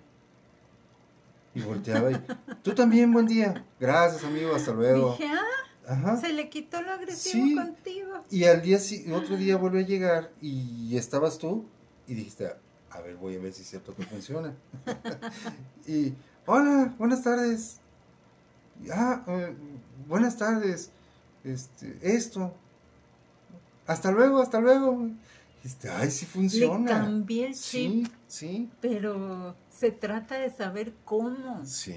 [1.57, 2.21] Y volteaba y,
[2.61, 3.65] tú también, buen día.
[3.79, 5.13] Gracias, amigo, hasta luego.
[5.17, 6.17] Dije, ah, Ajá.
[6.17, 7.55] se le quitó lo agresivo Sí.
[7.55, 8.23] contigo.
[8.29, 8.77] Y al día,
[9.15, 11.65] otro día volvió a llegar y estabas tú
[12.07, 12.51] y dijiste,
[12.91, 14.53] a ver, voy a ver si es cierto que funciona.
[15.87, 16.13] y,
[16.45, 17.79] hola, buenas tardes.
[18.93, 19.55] Ah, eh,
[20.07, 20.91] buenas tardes.
[21.43, 22.53] Este, esto.
[23.87, 25.09] Hasta luego, hasta luego.
[25.63, 26.85] Este, ay, sí Le funciona.
[26.91, 27.61] cambié el chip,
[28.05, 31.65] Sí, sí, pero se trata de saber cómo.
[31.65, 31.95] sí.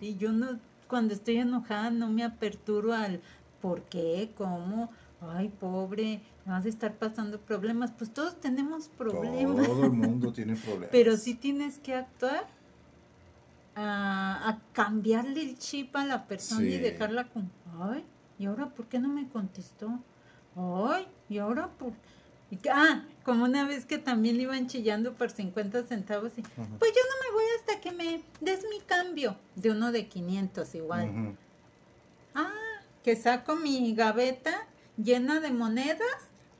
[0.00, 0.58] Y yo no,
[0.88, 3.20] cuando estoy enojada, no me aperturo al
[3.60, 4.90] por qué, cómo.
[5.20, 7.92] Ay, pobre, vas a estar pasando problemas.
[7.92, 9.66] Pues todos tenemos problemas.
[9.66, 10.88] Todo el mundo tiene problemas.
[10.90, 12.46] Pero sí tienes que actuar
[13.74, 17.50] a, a cambiarle el chip a la persona y dejarla con,
[17.80, 18.04] ay,
[18.38, 20.00] ¿y ahora por qué no me contestó?
[20.56, 21.92] Ay, ¿y ahora por...?
[22.52, 26.58] Y que- ah, como una vez que también iban chillando por 50 centavos y, pues
[26.58, 31.36] yo no me voy hasta que me des mi cambio de uno de 500 igual.
[32.34, 32.50] Ah,
[33.02, 36.06] que saco mi gaveta llena de monedas.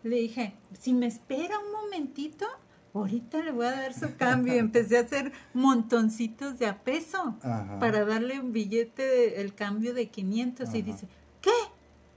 [0.03, 2.47] Le dije, si me espera un momentito,
[2.95, 4.55] ahorita le voy a dar su cambio.
[4.55, 7.79] Y empecé a hacer montoncitos de a peso Ajá.
[7.79, 10.75] para darle un billete, de- el cambio de 500.
[10.75, 11.07] Y dice,
[11.41, 11.51] ¿qué?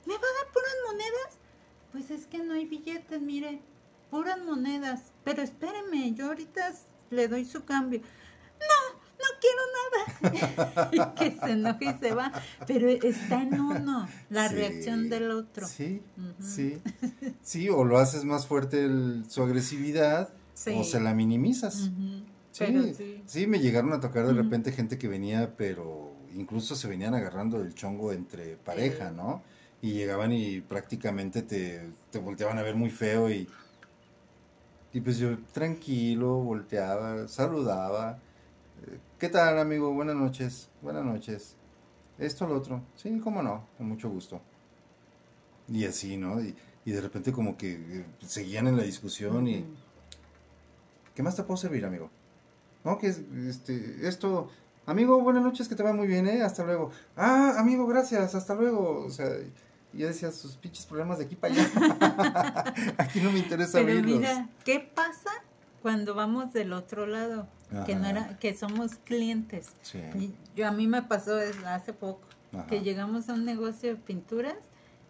[0.06, 1.35] ¿Me va a dar puras monedas?
[1.96, 3.62] Pues es que no hay billetes, mire,
[4.12, 5.14] puras monedas.
[5.24, 6.74] Pero espéreme, yo ahorita
[7.10, 8.02] le doy su cambio.
[8.02, 9.62] No, no quiero
[10.92, 12.34] y que se enoja y se va.
[12.68, 15.66] Pero está en uno, la Sí, reacción del otro.
[15.66, 16.02] Sí,
[16.42, 16.82] sí.
[17.42, 20.72] Sí, o lo haces más fuerte el- su agresividad Sí.
[20.76, 21.92] o se la minimizas.
[22.52, 23.24] Sí, sí.
[23.26, 23.48] sí.
[23.48, 27.74] me llegaron a tocar de repente gente que venía, pero incluso se venían agarrando el
[27.74, 29.12] chongo entre pareja.
[29.12, 29.44] ¿no?
[29.82, 33.48] Y llegaban y prácticamente te, te volteaban a ver muy feo y,
[34.94, 38.20] y pues yo tranquilo, volteaba, saludaba.
[38.88, 39.94] eh, ¿Qué tal, amigo?
[39.94, 41.56] Buenas noches, buenas noches.
[42.18, 42.82] Esto, lo otro.
[42.96, 44.42] Sí, cómo no, con mucho gusto.
[45.68, 46.42] Y así, ¿no?
[46.42, 46.56] Y,
[46.86, 49.66] y de repente como que eh, seguían en la discusión y...
[51.14, 52.10] ¿Qué más te puedo servir, amigo?
[52.84, 54.50] No, que es, este, esto,
[54.86, 56.42] amigo, buenas noches, que te va muy bien, ¿eh?
[56.44, 56.92] Hasta luego.
[57.16, 59.04] Ah, amigo, gracias, hasta luego.
[59.06, 59.30] O sea,
[59.94, 62.74] yo decía, sus pinches problemas de aquí para allá.
[62.98, 64.20] aquí no me interesa Pero abrirlos.
[64.20, 65.32] mira, ¿qué pasa
[65.82, 67.48] cuando vamos del otro lado?
[67.86, 69.70] Que no era, que somos clientes.
[69.82, 70.00] Sí.
[70.16, 72.22] Y Yo a mí me pasó hace poco
[72.54, 72.68] Ajá.
[72.68, 74.56] que llegamos a un negocio de pinturas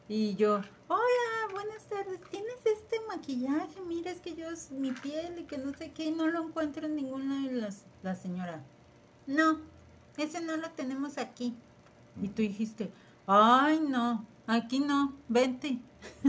[0.07, 3.81] y yo, hola, buenas tardes, ¿tienes este maquillaje?
[3.87, 6.47] Mira, es que yo, es mi piel y que no sé qué, y no lo
[6.47, 7.51] encuentro en ningún lado.
[7.57, 8.61] Y las- la señora,
[9.27, 9.59] no,
[10.17, 11.53] ese no lo tenemos aquí.
[12.21, 12.91] Y tú dijiste,
[13.27, 15.79] ay, no, aquí no, vente.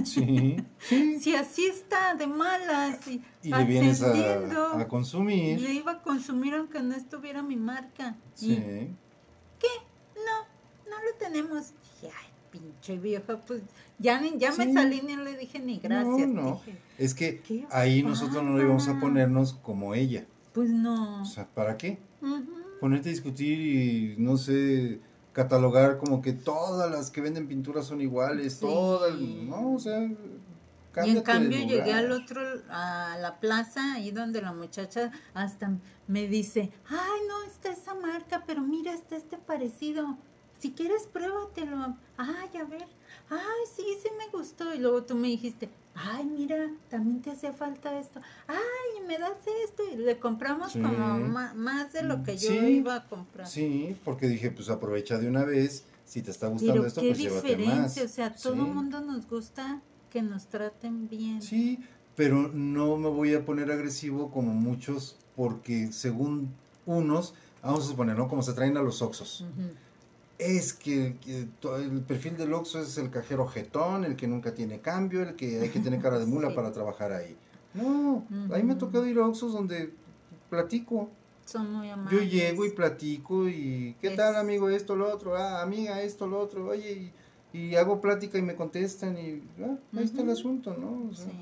[0.05, 1.19] Sí, sí.
[1.21, 5.61] Si así está, de malas, y, Y le vienes a, a consumir.
[5.61, 8.17] le iba a consumir aunque no estuviera mi marca.
[8.41, 8.89] Y Sí.
[10.17, 11.73] no, no lo tenemos.
[12.01, 13.63] Dije, ay, pinche vieja, pues
[13.99, 16.29] ya, ni, ya me salí ni le dije ni gracias.
[16.29, 16.53] No, no.
[16.65, 20.25] Dije, Es que Qué ahí nosotros no íbamos a ponernos como ella.
[20.53, 21.21] pues no.
[21.23, 21.99] O sea, ¿para qué?
[22.23, 22.45] Ujú.
[22.81, 25.01] Ponerte a discutir y no sé
[25.33, 28.61] catalogar como que todas las que venden pinturas son iguales, Sí.
[28.61, 30.09] todas, no, o sea,
[31.05, 35.71] Y en cambio llegué al otro, a la plaza, ahí donde la muchacha hasta
[36.09, 40.17] me dice, ay, no, está esa marca, pero mira, está este parecido.
[40.59, 41.97] Si quieres, pruébatelo.
[42.17, 42.87] Ay, a ver.
[43.29, 44.75] Ay, sí, sí me gustó.
[44.75, 48.21] Y luego tú me dijiste, ay, mira, también te hacía falta esto.
[48.47, 49.33] Ay, me das
[49.65, 49.83] esto.
[49.93, 50.81] Y le compramos Sí.
[50.81, 51.19] como
[51.55, 52.59] más de lo que yo Sí.
[52.79, 53.47] iba a comprar.
[53.47, 57.09] Sí, porque dije, pues aprovecha de una vez, si te está gustando Pero esto, qué
[57.09, 57.99] pues llévate más.
[57.99, 58.59] o sea, todo Sí.
[58.61, 59.81] el mundo nos gusta
[60.11, 61.43] que nos traten bien.
[61.43, 61.79] Sí,
[62.15, 66.51] pero no me voy a poner agresivo como muchos, porque según
[66.87, 68.29] unos, vamos a suponer, ¿no?
[68.29, 69.45] Como se traen a los oxos.
[70.39, 75.23] Es que, el perfil del Oxxo es el cajero jetón, el que nunca tiene cambio,
[75.23, 76.55] el que hay que tener cara de mula Sí.
[76.55, 77.37] para trabajar ahí.
[77.75, 79.93] No, ahí me ha tocado ir a Oxxos donde
[80.51, 81.09] platico.
[81.45, 82.33] Son muy Yo amables.
[82.33, 85.37] llego y platico y ¿qué Es- tal amigo esto, lo otro?
[85.37, 86.67] Ah, amiga esto, lo otro.
[86.69, 87.13] Oye,
[87.53, 91.09] y, y hago plática y me contestan y ah, ahí está el asunto, ¿no?
[91.11, 91.33] O sea, Sí.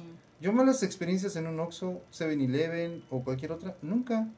[0.45, 4.29] Yo malas experiencias en un Oxxo, 7-Eleven o cualquier otra, nunca,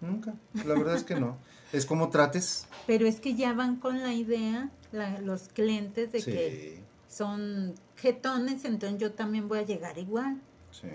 [0.00, 0.32] nunca.
[0.64, 1.36] La verdad es que no.
[1.72, 2.68] Es como trates.
[2.86, 6.30] Pero es que ya van con la idea, la- los clientes, de Sí.
[6.30, 10.40] que son jetones, entonces yo también voy a llegar igual.
[10.70, 10.86] Sí.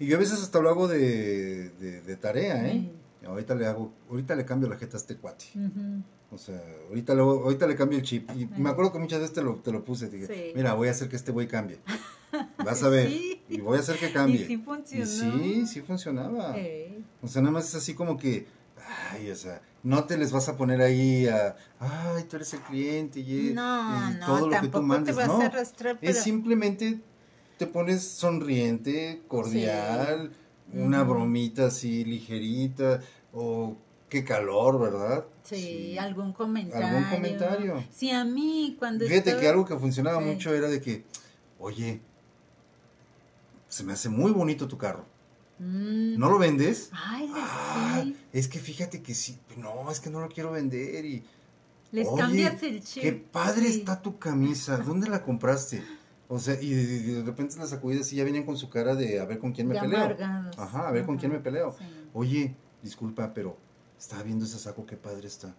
[0.00, 2.90] Y yo a veces hasta lo hago de, de, de tarea, ¿eh?
[3.24, 5.44] Ahorita le hago, ahorita le cambio la jeta a este cuate.
[6.32, 8.28] O sea, ahorita le, ahorita le cambio el chip.
[8.36, 10.08] Y me acuerdo que muchas veces te lo, te lo puse.
[10.10, 11.78] Dije, mira, voy a hacer que este güey cambie.
[12.64, 13.08] Vas a ver.
[13.08, 13.40] Sí.
[13.48, 14.42] Y voy a hacer que cambie.
[14.42, 15.04] Y sí funcionó.
[15.04, 16.54] Y sí, sí funcionaba.
[17.22, 18.46] O sea, nada más es así como que,
[19.12, 22.60] ay, o sea, no te les vas a poner ahí a, ay, tú eres el
[22.60, 25.14] cliente y, No, y no, todo lo que tú mandes.
[25.14, 27.00] te vas no, a arrastrar, pero es simplemente
[27.58, 30.30] te pones sonriente, cordial,
[30.72, 33.00] una bromita así ligerita,
[33.32, 33.76] o
[34.08, 35.24] qué calor, ¿verdad?
[35.42, 36.86] sí, algún comentario.
[36.86, 37.84] Algún comentario.
[37.90, 40.24] Sí, a mí cuando Fíjate que algo que funcionaba Sí.
[40.26, 41.04] mucho era de que,
[41.58, 42.00] oye,
[43.68, 45.04] se me hace muy bonito tu carro.
[45.58, 46.18] Mm.
[46.18, 46.90] ¿No lo vendes?
[46.92, 51.04] Ay, Ah, sí, es que fíjate que sí, no, es que no lo quiero vender
[51.04, 51.24] y
[51.90, 53.02] les oye, cambias el chip.
[53.02, 53.78] qué padre sí.
[53.80, 55.82] está tu camisa, ¿dónde la compraste?
[56.28, 59.24] O sea, y de, repente las sacudidas y ya vienen con su cara de a
[59.24, 59.98] ver con quién me De peleo.
[59.98, 60.58] amargados.
[60.58, 61.74] Ajá, a ver con quién me peleo.
[61.78, 61.84] sí.
[62.12, 63.56] Oye, disculpa, pero
[63.98, 65.54] estaba viendo ese saco, qué padre está.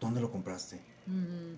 [0.00, 0.80] ¿Dónde lo compraste?
[1.06, 1.54] Mm.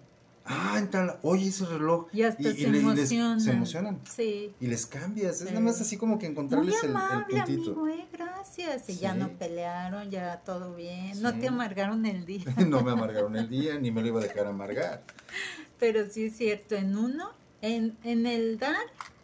[0.46, 2.06] Ah, en tal, oye ese reloj.
[2.12, 3.40] Y hasta se le- les- emocionan.
[3.40, 4.00] se emocionan.
[4.14, 4.52] Sí.
[4.60, 7.70] Y les cambias, es nada más así como que Muy encontrarles el, el amable, puntito.
[7.72, 8.88] amigo, eh, gracias.
[8.90, 11.22] Y ya no pelearon, ya todo bien.
[11.22, 12.44] No te amargaron el día.
[12.68, 15.02] no me amargaron el día, ni me lo iba a dejar amargar.
[15.78, 17.30] Pero sí es cierto, en uno,
[17.62, 18.76] en, en el dar,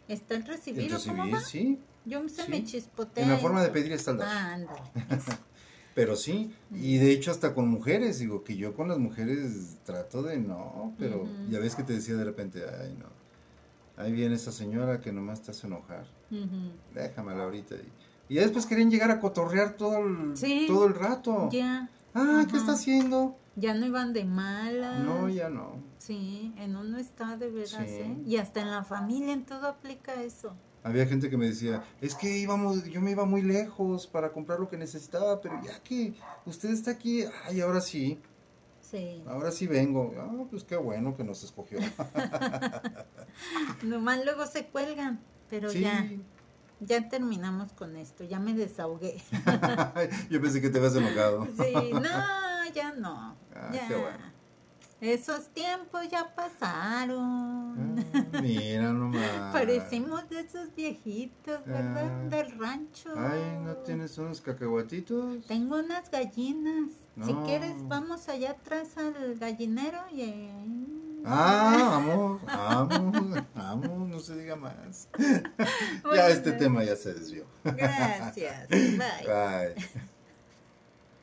[0.07, 1.39] está el recibir, ¿o Entonces, ¿cómo sí, va?
[1.41, 3.23] sí, Yo se me chispotea.
[3.23, 4.27] en la forma de pedir está el dar.
[4.27, 4.81] Ah, ándale.
[5.93, 10.23] Pero sí, y de hecho hasta con mujeres, digo que yo con las mujeres trato
[10.23, 13.07] de no, pero ya ves que te decía de repente, ay no,
[14.01, 16.71] ahí viene esa señora que nomás te hace enojar, Ujú.
[16.93, 17.75] déjamela ahorita.
[17.75, 17.91] Y,
[18.29, 20.63] y ya después querían llegar a cotorrear todo el, Sí.
[20.67, 21.49] todo el rato.
[21.51, 21.89] Ya.
[22.13, 23.35] Ah, ¿qué está haciendo?
[23.57, 25.03] Ya no iban de malas.
[25.03, 25.75] No, ya no.
[25.97, 27.95] Sí, en uno está de veras, Sí.
[27.95, 28.17] ¿eh?
[28.25, 30.53] Y hasta en la familia, en todo aplica eso.
[30.83, 34.59] Había gente que me decía, es que íbamos, yo me iba muy lejos para comprar
[34.59, 36.13] lo que necesitaba, pero ya que
[36.45, 38.19] usted está aquí, ay, ahora sí,
[38.81, 39.23] Sí.
[39.27, 40.11] ahora sí vengo.
[40.17, 41.79] Ah, pues qué bueno que nos escogió.
[43.83, 45.19] Nomás luego se cuelgan,
[45.49, 45.81] pero sí.
[45.81, 46.09] ya,
[46.79, 49.21] ya terminamos con esto, ya me desahogué.
[50.29, 51.45] yo pensé que te habías enojado.
[51.45, 53.35] Sí, no, ya no.
[53.55, 53.87] Ah, ya.
[53.87, 54.40] qué bueno.
[55.01, 57.97] Esos tiempos ya pasaron.
[58.13, 59.51] Ah, mira nomás.
[59.51, 62.07] Parecimos de esos viejitos, ¿verdad?
[62.07, 62.29] Ah.
[62.29, 63.09] Del rancho.
[63.17, 65.43] Ay, ¿no tienes unos cacahuatitos?
[65.47, 66.91] Tengo unas gallinas.
[67.25, 70.49] Si quieres, vamos allá atrás al gallinero y...
[71.25, 75.09] Ah, vamos, vamos, vamos, no se diga más.
[76.03, 77.45] Bueno, Ya este tema ya se desvió.
[77.63, 78.69] Gracias.
[78.69, 78.97] Bye.
[79.25, 80.09] Bye.